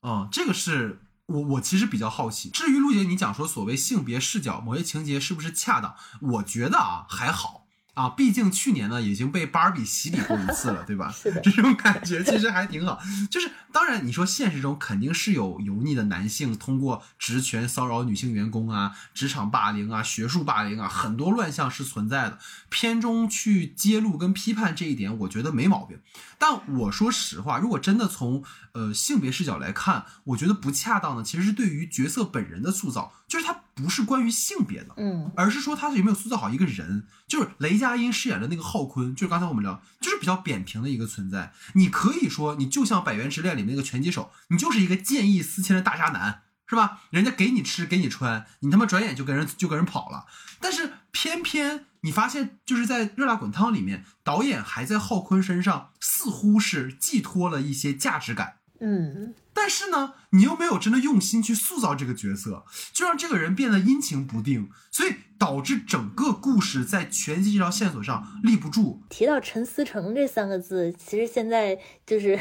[0.00, 2.48] 啊、这个是我我其实比较好奇。
[2.48, 7.65] 至于陆姐你讲说所谓性别视角某些情节是不是恰当，我觉得啊还好。
[7.96, 11.10] 啊，毕竟去年呢已经被芭比洗礼过一次了，对吧？
[11.10, 13.00] 是 这种感觉其实还挺好。
[13.30, 22.38] 就是当然，你说现实中肯定是有油腻的男性通过职权骚扰女性员工啊、职场霸凌啊、学术霸凌啊，很多乱象是存在的。
[22.68, 25.98] 片中去揭露跟批判这一点，我觉得没毛病。
[26.38, 37.06] 但我说实话，如果真的从呃性别视角来看，我觉得不恰当的其实是对于角色本人的塑造，就是它不是关于性别的，嗯，而是说他有没有塑造好一个人。
[37.28, 41.52] 就是雷佳音饰演的那个浩坤，就是刚才我们聊，就是比较扁平的一个存在。
[41.74, 47.02] 你可以说，你就像《百元之恋》里面那个拳击手，你就是一个见异思迁的大渣男，是吧？
[47.10, 50.26] 人家给你吃给你穿，你他妈转眼就跟人就跟人跑了。
[50.58, 58.56] 但是偏偏你发现，就是在《热辣滚烫》里面，导演还在浩坤身上似乎是寄托了一些价值感。
[58.80, 69.00] 嗯，但是呢，你又没有真的用心去塑造这个角色，就让这个人变得阴晴不定，所以导致整个故事在拳击这条线索上立不住。
[69.08, 72.38] 提到陈思诚这三个字，其实现在就是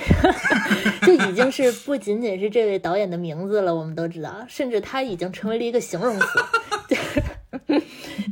[1.03, 6.25] 就已经是不仅仅是这位导演的名字了，我们都知道，甚至他已经成为了一个形容词。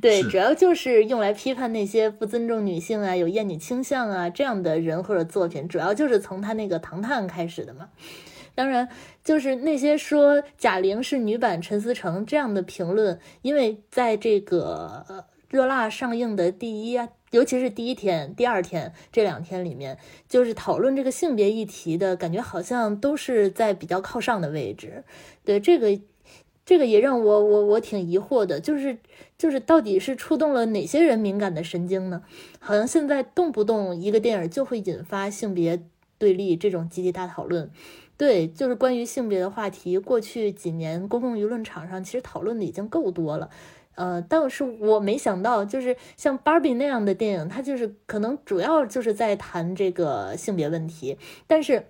[0.04, 7.88] 对，主要就是用来批判那些不尊重女性啊、有厌女倾向啊这样的人或者作品，主要就是从他那个《唐探》开始的嘛。
[8.54, 8.90] 当然，
[9.24, 19.98] 就是那些说贾玲是女版陈思诚这样的评论，因为在这个呃热辣上映的第一啊，尤其是第一天、第二天这两天里面，
[20.28, 25.06] 就是讨论这个性别议题的感觉，好像都是在比较靠上的位置。
[25.46, 25.98] 对这个，
[26.66, 28.98] 这个也让我我我挺疑惑的，就是
[29.38, 32.24] 就是到底是触动了哪些人敏感的神经呢？
[32.60, 35.84] 好像现在动不动一个电影就会引发性别
[36.18, 37.70] 对立这种集体大讨论。
[38.16, 43.50] 对，就是关于性别的话题，过去几年公共舆论场上其实讨论的已经够多了。
[43.96, 51.88] 呃，但是我没想到，就是像《芭比》那样的电影，它就是可能主要就是在谈这个性别问题，但是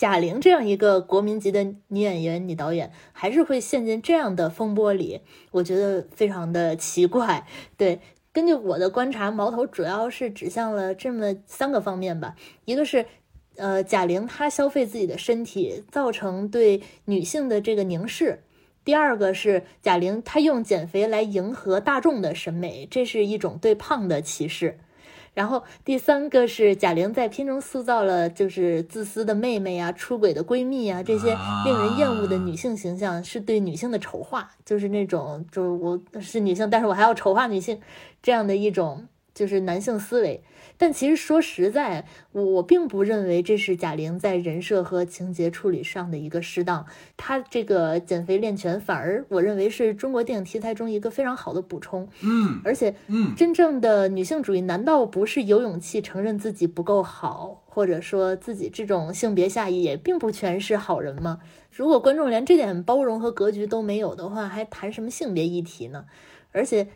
[0.00, 5.20] 贾玲这样一个国民级的女演员、女导演，还是会陷进这样的风波里，
[5.50, 7.46] 我觉得非常的奇怪。
[7.76, 8.00] 对，
[8.32, 12.34] 根据我的观察，矛头主要是指向了这么三个方面吧，
[12.64, 13.04] 一个是。
[13.56, 18.42] 呃，贾玲她消费自己的身体，造成对女性的这个凝视。
[18.84, 24.78] 第二个是贾玲她用减肥来迎合大众的审美，这是一种对胖的歧视。
[25.32, 37.80] 然后第三个是贾玲在片中塑造了就是自私的妹妹啊、出轨的闺蜜啊这些令人厌恶的女性形象，是对女性的丑化，就是那种就是我是女性，但是我还要丑化女性
[38.20, 39.06] 这样的一种
[39.40, 40.42] 就是男性思维。
[40.76, 46.84] 但其实说实在，我我并不认为这是贾玲在人设和情节处理上的一个适当。
[47.16, 52.06] 她这个减肥练拳，反而我认为是中国电影题材中一个非常好的补充。
[52.20, 61.40] 嗯而且，嗯，真正的女性主义难道不是有勇气承认自己不够好，或者说自己这种性别下移也并不全是好人吗？
[61.70, 66.04] 如果观众连这点包容和格局都没有的话，还谈什么性别议题呢？
[66.52, 66.88] 而且。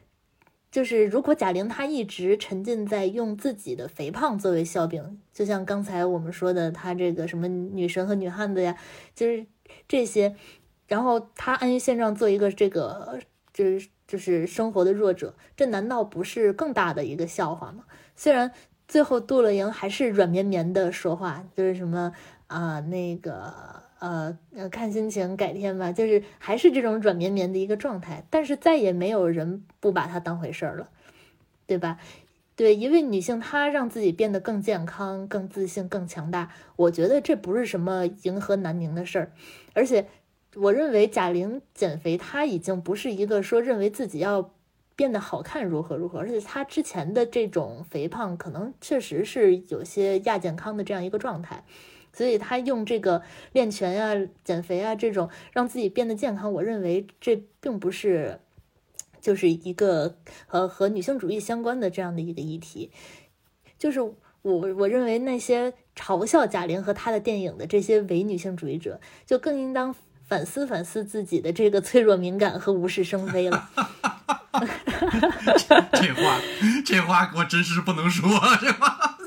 [0.75, 8.77] 就是如果贾玲她一直沉浸在用自己的肥胖作为笑柄，就像刚才我们说的，她这个什么女神和女汉子呀，
[9.15, 9.47] 就是
[9.87, 10.35] 这些，
[10.89, 13.21] 然后她安于现状做一个这个
[13.53, 17.85] 就是就是生活的弱者，这难道不是更大的一个笑话吗？
[18.17, 18.51] 虽然
[18.89, 22.13] 最后杜乐莹还是软绵绵的说话，就是什么
[22.49, 23.84] 啊那个
[24.55, 30.89] 呃看心情改天吧，就是还是这种软绵绵的一个状态，但是再也没有人不把她当回事儿了，
[31.67, 31.99] 对吧？
[32.57, 39.33] 对一位女性，她让自己变得更健康、更自信、更强大，我觉得这不是什么迎合南宁的事儿，
[39.73, 40.07] 而且。
[40.57, 44.53] 我认为贾玲减肥，她已经不是一个说认为自己要
[44.95, 51.65] 变得好看如何如何，而且她之前的这种肥胖，可能确实是有些亚健康的这样一个状态，
[52.15, 58.41] 所以她用这个练拳呀、减肥啊这种让自己变得健康，我认为这并不是
[59.21, 62.91] 就是一个和和女性主义相关的这样的一个议题，
[63.79, 69.95] 就是我我认为那些嘲笑贾玲和她的电影的这些伪女性主义者，就更应当。
[70.27, 73.69] 反思反思自己的这个脆弱敏感和无事生非了。
[75.93, 76.41] 这话，
[76.83, 78.27] 这话我真是不能说。
[78.59, 79.19] 这话，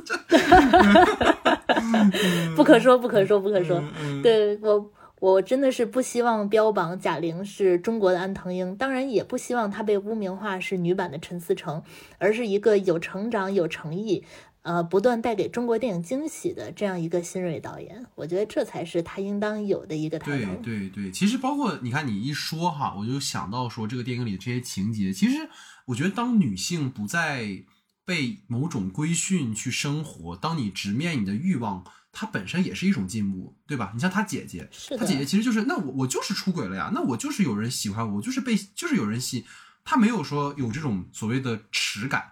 [2.55, 3.83] 不可说，不可说，不可说。
[4.21, 11.81] 对我，我真的是不希望标榜贾玲是中国的安藤英，当然也不希望她被污名化是女版的陈思诚，
[12.17, 14.23] 而是一个有成长、有诚意。
[14.63, 20.45] 呃，不断带给中国电影惊喜的这样一个新锐导演，我觉得这才是他应当有的一个态度。
[20.61, 25.37] 对对对，其实包括你看你一说哈，我就想到说这个电影里的这些情节，其实
[25.85, 27.63] 我觉得当女性不再
[28.07, 31.83] 被某种规训去生活，当你直面你的欲望，
[32.13, 33.91] 它本身也是一种进步，对吧？
[33.93, 39.45] 你像他姐姐，他姐姐其实就是那我我就是出轨了呀，那我就是有人喜欢我，我就是被就是有人吸，
[39.83, 42.31] 他没有说有这种所谓的耻感，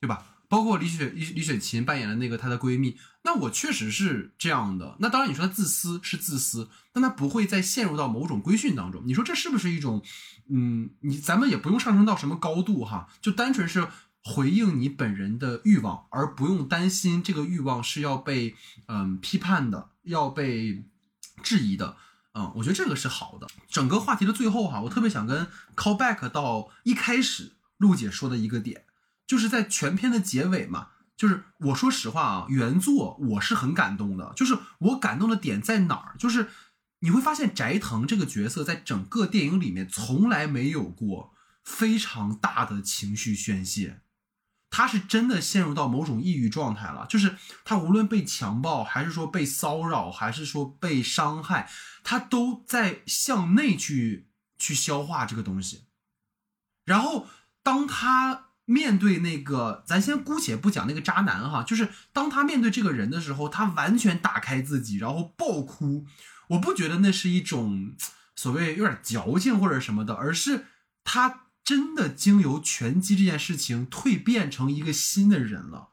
[0.00, 0.24] 对吧？
[0.48, 4.96] 包括李雪李李雪琴扮演的那个她的闺蜜，那我确实是这样的。
[5.00, 9.02] 那当然，你说她自私是自私，但她不会再陷入到某种规训当中。
[9.04, 10.04] 你说这是不是一种，
[10.48, 13.88] 嗯，你咱们也不用上升到什么高度哈，就单纯是
[14.28, 18.56] 回应你本人的欲望，而不用担心这个欲望是要被
[18.88, 20.84] 嗯批判的，要被
[21.44, 21.96] 质疑的。
[22.32, 23.46] 嗯，我觉得这个是好的。
[23.68, 25.46] 整个话题的最后哈，我特别想跟
[25.76, 28.84] call back 到一开始陆姐说的一个点。
[29.28, 34.32] 就是在全片的结尾嘛，就是我说实话啊，原作我是很感动的。
[34.34, 36.16] 就是我感动的点在哪儿？
[36.18, 36.48] 就是
[36.98, 44.00] 你会发现翟腾这个角色在整个电影里面从来没有过非常大的情绪宣泄，
[44.76, 47.06] 他是真的陷入到某种抑郁状态了。
[47.08, 51.70] 就是他无论被强暴，还是说被骚扰，还是说被伤害，
[52.04, 55.84] 他都在向内去去消化这个东西。
[56.84, 57.26] 然后
[57.62, 58.42] 当他。
[58.68, 66.04] 面对那个，咱先姑且不讲那个渣男哈，就是当他面对这个人的时候，他完全打开自己，然后爆哭。
[66.48, 67.94] 我不觉得那是一种
[68.34, 70.66] 所谓有点矫情或者什么的，而是
[71.04, 75.88] 他真的经由拳击这件事情蜕变成一个新的人了。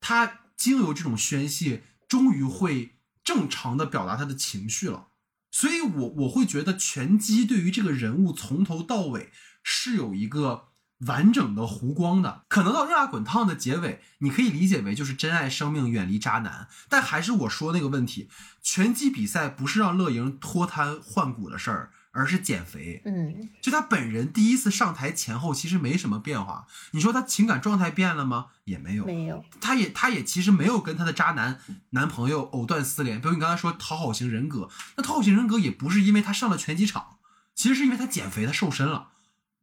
[0.00, 5.06] 他经由这种宣泄，终于会正常的表达他的情绪了。
[5.52, 9.30] 所以，我我会觉得拳击对于这个人物从头到尾
[9.62, 10.64] 是有一个。
[11.00, 16.68] 完整的弧光的，可能到热辣滚烫的结尾，你可以理解为就是珍爱生命，远离渣男。
[16.88, 18.30] 但还是我说那个问题，
[18.62, 23.02] 拳击比赛不是让乐莹脱胎换骨的事儿，而是减肥。
[23.04, 26.66] 嗯，就他本人第一次上台前后其实没什么变化。
[26.92, 28.46] 你说他情感状态变了吗？
[28.64, 29.44] 也没有，没有。
[29.60, 31.60] 他也他也其实没有跟他的渣男
[31.90, 33.20] 男朋友藕断丝连。
[33.20, 37.18] 比如你刚才说讨好型人格，那讨好型人格也不是因为他上了拳击场，
[37.54, 39.10] 其实是因为他减肥，他瘦身了。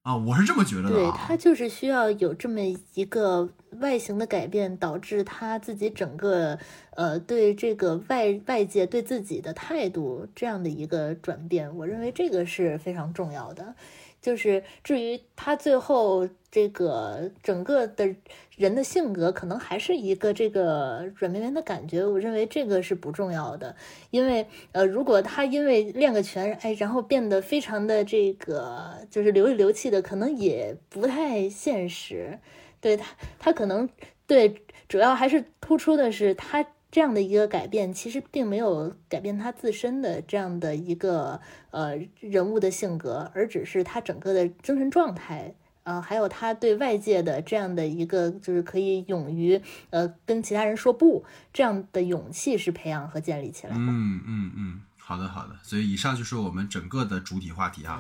[0.04, 0.90] 啊，我是这么觉得的。
[0.90, 2.60] 对他就是需要有这么
[2.94, 3.50] 一个
[3.80, 6.60] 外形的改变，导致他自己整个
[6.98, 11.74] 呃对这个外外界对自己的态度这样的一个转变。
[11.78, 13.76] 我认为这个是非常重要的。
[14.24, 18.16] 就是至于他最后这个整个的
[18.56, 22.06] 人的性格，可能还是一个这个软绵绵的感觉。
[22.06, 23.76] 我认为这个是不重要的，
[24.12, 32.40] 因为呃，如果他因为练个拳，哎，然后变得非常的这个就是流里流气的，可能也不太现实。
[32.80, 33.90] 对他，他可能
[34.26, 36.66] 对主要还是突出的是他。
[36.94, 41.42] 这样的一个改变，其实并没有改变他自身的这样的一个
[41.72, 53.80] 呃人物的性格，而只是他整个的精神状态，呃，还有他对外界的这样的一个就是可以勇于呃跟其他人说不这样的勇气是培养和建立起来的。
[53.80, 58.00] 嗯嗯嗯，好的好的，所以以上就是我们整个的主体话题哈。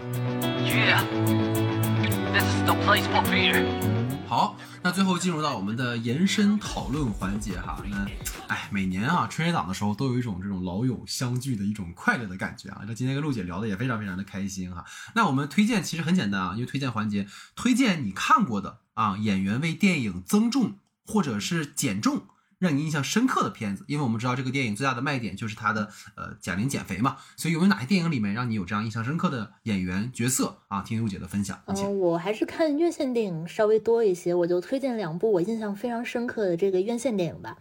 [4.25, 8.07] 好，那最后进入到我们的延伸讨论环节哈，那。
[8.47, 12.83] 哎，每年啊春节档的时候都有一种这种老友相聚的一种快乐的感觉啊。
[12.87, 14.85] 那今天跟陆姐聊的也非常非常的开心哈。
[15.13, 22.23] 那我们推荐其实很简单啊，因为推荐环节推荐你看过的啊演员为电影增重或者是减重。
[22.63, 30.81] 让你印象深刻的片子，因为我们知道这个电影最大的卖点就是它的呃贾玲减肥嘛，所以有没有哪些电影里面让你有这样印象深刻的演员角色啊？
[30.81, 31.59] 听陆姐的分享。
[31.65, 37.57] 嗯，我还是看院线电影稍微多一些，我就推荐两部我印象非常深刻的这个院线电影吧。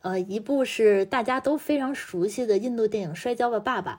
[0.00, 3.92] 呃，一部是大家都非常熟悉的印度电影《摔跤吧，爸爸》。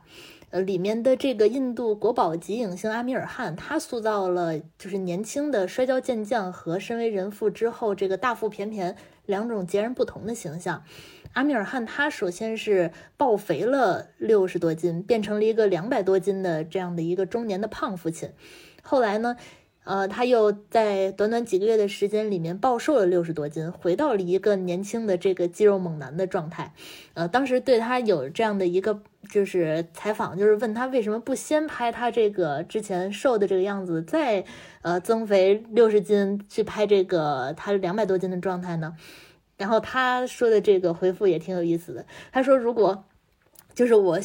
[0.52, 8.98] 呃，里面的这个印度国宝级影星阿米尔汗，他塑造了就是年轻的摔跤健将和身为人父之后这个大腹便便
[9.30, 10.84] 两种截然不同的形象。
[11.34, 18.32] 阿米尔汗他首先是暴肥了六十多斤，变成了一个两百多斤的这样的一个中年的胖父亲，
[18.82, 19.38] 后来呢？
[19.90, 26.76] 呃，他又在短短几个月的时间里面暴瘦了六十多斤，回到了一个年轻的这个肌肉猛男的状态。
[27.16, 34.46] 呃，当时对他有这样的一个就是采访，就是问他为什么不先拍他这个之前瘦的这个样子，再
[34.84, 38.96] 呃增肥六十斤去拍这个他两百多斤的状态呢？
[39.58, 43.06] 然后他说的这个回复也挺有意思的，他说如果
[43.74, 44.20] 就是我。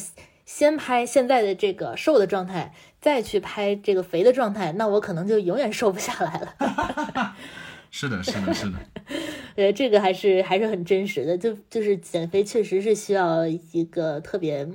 [0.45, 2.71] 先拍现在的这个瘦的状态，
[3.05, 7.35] 再去拍这个肥的状态，那我可能就永远瘦不下来了。
[7.91, 8.79] 是的，是的，是的。
[9.55, 14.67] 呃，这个还是还是很真实的，就就是减肥确实是需要一个特别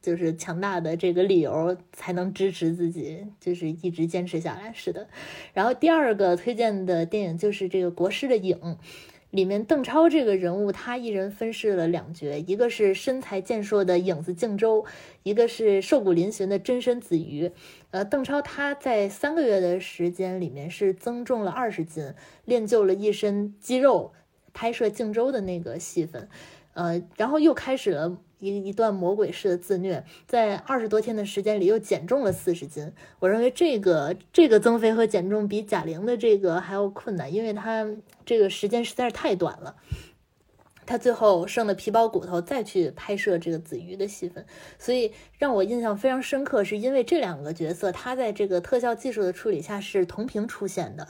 [0.00, 4.72] 就是强大的这个理由才能支持自己，就是一直坚持下来。
[4.72, 5.08] 是的。
[5.52, 8.78] 然后第二个推荐的电影就是这个国师的影。
[9.34, 14.84] 里面邓超这个人物，他一人分饰了两角，一个是身材健硕的影子靖州，
[15.24, 17.50] 一个是瘦骨嶙峋的真身子鱼。
[17.90, 22.14] 呃，邓超他在三个月的时间里面是增重了二十斤，
[22.44, 24.12] 练就了一身肌肉，
[24.52, 26.28] 拍摄靖州的那个戏份，
[26.74, 28.16] 呃，然后又开始了。
[28.44, 32.92] 一一段魔鬼式的自虐，在二十多天的时间里又减重了四十斤。
[33.20, 37.86] 我认为这个这个增肥和减重比贾玲的这个还要困难，因为她
[38.26, 39.76] 这个时间实在是太短了。
[40.86, 44.44] 她最后剩的皮包骨头再去拍摄这个子瑜的戏份，
[44.78, 51.08] 所以让我印象非常深刻，是因为这两个角色，他在这个特效技术的处理下是同屏出现的，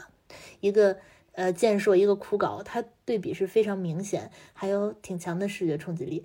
[0.61, 0.97] 一个
[1.33, 6.25] 呃健硕，一个枯槁，它对比是非常明显，还有挺强的视觉冲击力。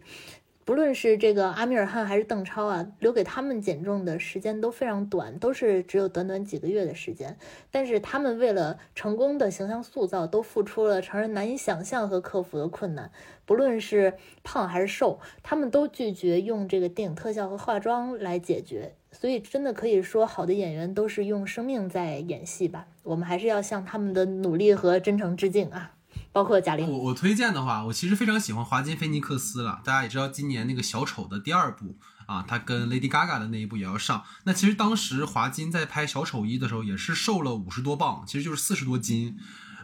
[0.69, 7.35] 不论是这个阿米尔汗还是邓超啊，留给他们减重的时间都非常短，都是只有短短几个月的时间。
[7.71, 13.09] 但是他们为了成功的形象塑造，都付出了常人难以想象和克服的困难。
[13.47, 14.13] 不论是
[14.43, 18.93] 胖还是瘦，他们都拒绝用这个电影特效和化妆来解决。
[19.11, 22.85] 所以真的可以说，好的演员都是用生命在演戏吧。
[23.01, 25.95] 我们还是要向他们的努力和真诚致敬啊！
[26.31, 29.81] 包括贾玲，我我推荐的话，我其实非常喜欢华金菲尼克斯了。
[29.83, 34.23] 大家也知道，今年那个小丑的第二部啊，他跟 Lady Gaga 的那一部也要上。
[34.43, 39.37] 那其实当时华金在拍小丑一的时候，也是瘦了五十多磅，其实就是四十多斤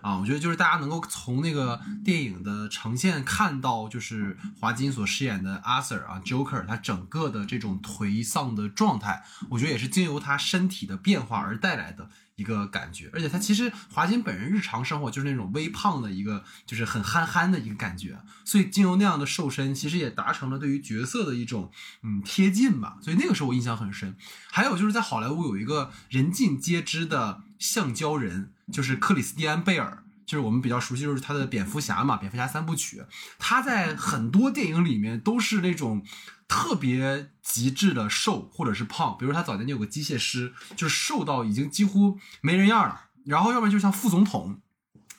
[0.06, 0.18] 啊。
[0.18, 12.10] 我觉得就是大家能够从那个电影的呈现看到，就是华金所饰演的阿 Sir 啊，Joker 他整个的这种颓丧的状态，我觉得也是经由他身体的变化而带来的。
[12.36, 21.72] 一个感觉，而且他其实华金本人日常生活就是那种微胖的一个，就是很憨憨的一个感觉，所以经由那样的瘦身，其实也达成了对于角色的一种
[22.04, 22.98] 嗯贴近吧。
[23.02, 24.18] 所以那个时候我印象很深。
[24.52, 33.04] 还有就是在好莱坞有一个人尽皆知的橡胶人，就是克里斯蒂安贝尔，就是我们比较熟悉就是他的蝙蝠侠嘛，蝙蝠侠三部曲，
[33.40, 36.06] 他在很多电影里面都是那种。
[36.48, 43.06] 特别极致的瘦或者是胖，比如他早年就有个机械师，就是瘦到已经几乎没人样了。
[43.26, 44.62] 然后要不然就像副总统，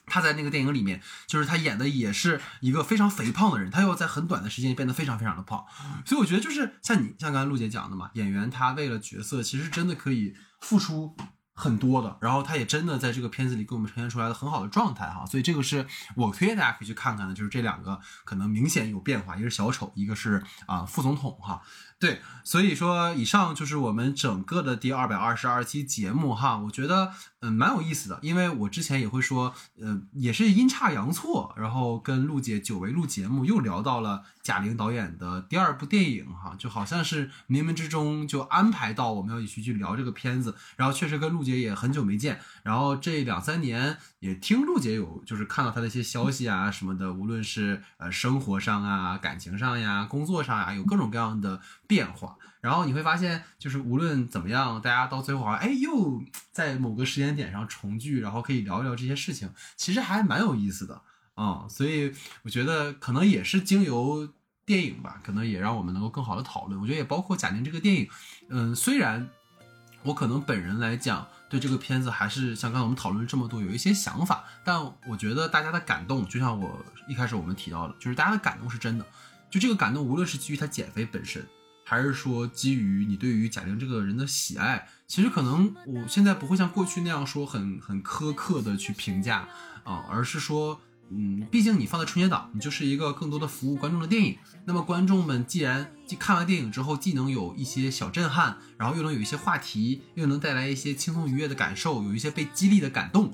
[0.07, 5.65] 他在那个电影里面，就是他演的也是一个非常肥胖的人，他又在很短的时间变得非常非常的胖。
[6.05, 11.17] 所以我觉得就是像你像刚才陆姐讲的嘛，演员他为了角色，其实真的可以付出。
[11.59, 21.63] 很多的，然后他也真的在这个片子里给我们呈现出来了很好的状态哈，所以这个是我推荐大家可以去看看的，就是这两个可能明显有变化，一个是小丑，一个是啊副总统哈。
[21.99, 43.97] 对，所以说以上就是我们整个的第二百二十二期节目哈，我觉得嗯蛮有意思的，因为我之前也会说，呃也是阴差阳错，然后跟陆姐久违录节目又聊到了贾玲导演的第二部电影哈，就好像是冥冥之中就安排到我们要一起去聊这个片子，然后确实跟陆姐也很久没见，然后这两三年
[44.27, 51.61] 也听陆姐有就是看到她的一些消息啊什么的，无论是呃生活上啊、感情上呀、工作上呀，有各种各样的。
[51.89, 56.21] 变化，然后你会发现，就是无论怎么样，大家到最后好像，哎，又
[56.51, 61.01] 在某个时间点上重聚，然后可以聊一聊这些事情，其实还蛮有意思的
[61.37, 62.13] 啊、所以
[62.43, 64.29] 我觉得可能也是经由
[64.65, 66.81] 电影吧，可能也让我们能够更好的讨论。
[66.81, 68.09] 我觉得也包括贾玲这个电影，
[68.49, 69.29] 嗯，虽然
[70.03, 79.07] 我可能本人来讲对这个片子还是像刚才我们讨论这么多有一些想法，但我觉得大家的感动，就像我一开始我们提到的，就是大家的感动是真的。
[79.49, 81.47] 就这个感动，无论是基于他减肥本身，
[81.85, 89.49] 还是说基于你对于贾玲这个人的喜爱，其实可能我现在不会像过去那样说很很苛刻的去评价
[89.85, 90.81] 啊、而是说，
[91.11, 94.37] 嗯，毕竟你放在春节档，你就是一个更多的服务观众的电影。
[94.65, 103.33] 那么观众们既然既看完电影之后，既能有一些小震撼，然后又能有一些话题，又能带来一些轻松愉悦的感受，有一些被激励的感动，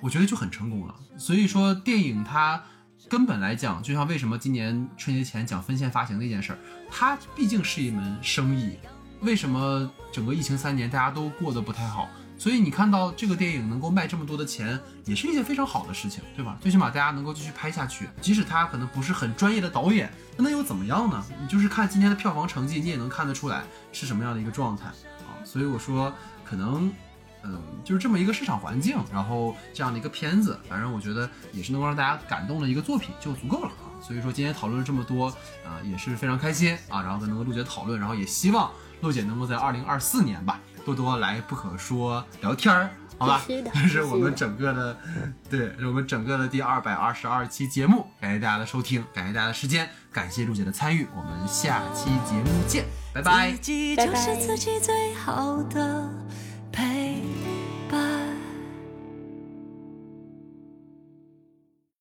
[0.00, 0.94] 我觉得就很成功了。
[1.18, 2.62] 所以说，电影它
[3.08, 6.58] 根本来讲，就像为什么今年春节前讲分线发行那件事儿，
[6.88, 8.76] 它毕竟是一门生意。
[9.22, 12.08] 为什么整个疫情三年大家都过得不太好？
[12.40, 16.56] 所以你看到这个电影能够卖这么多的钱，也是一件非常好的事情，对吧？
[16.58, 21.22] 最起码大家能够继续拍下去，即使他可能不是很专业的导演，那又怎么样呢？
[21.38, 23.62] 你就是看今天的票房成绩，你也能看得出来
[23.92, 25.36] 是什么样的一个状态啊。
[25.44, 26.10] 所以我说，
[26.42, 26.90] 可能
[27.42, 33.92] 嗯，就是这么一个市场环境，然后这样的一个片子，反正我觉得也是能够让大家感动的一个作品就足够了啊。
[34.00, 35.26] 所以说今天讨论了这么多
[35.62, 38.72] 啊、也是非常开心啊，然后跟能够陆姐讨论，然后也希望
[39.02, 43.42] 陆姐能够在二零二四年吧，多多来不可说聊天儿，好吧？
[43.46, 44.96] 这是我们整个的，
[45.48, 53.52] 对，是我们整个的第二百二十二期节目，感谢大家的收听，感谢大家的时间，感谢陆姐的参与，我们下期节目见，拜拜。
[53.52, 56.08] 自己就是自己最好的
[56.72, 57.22] 陪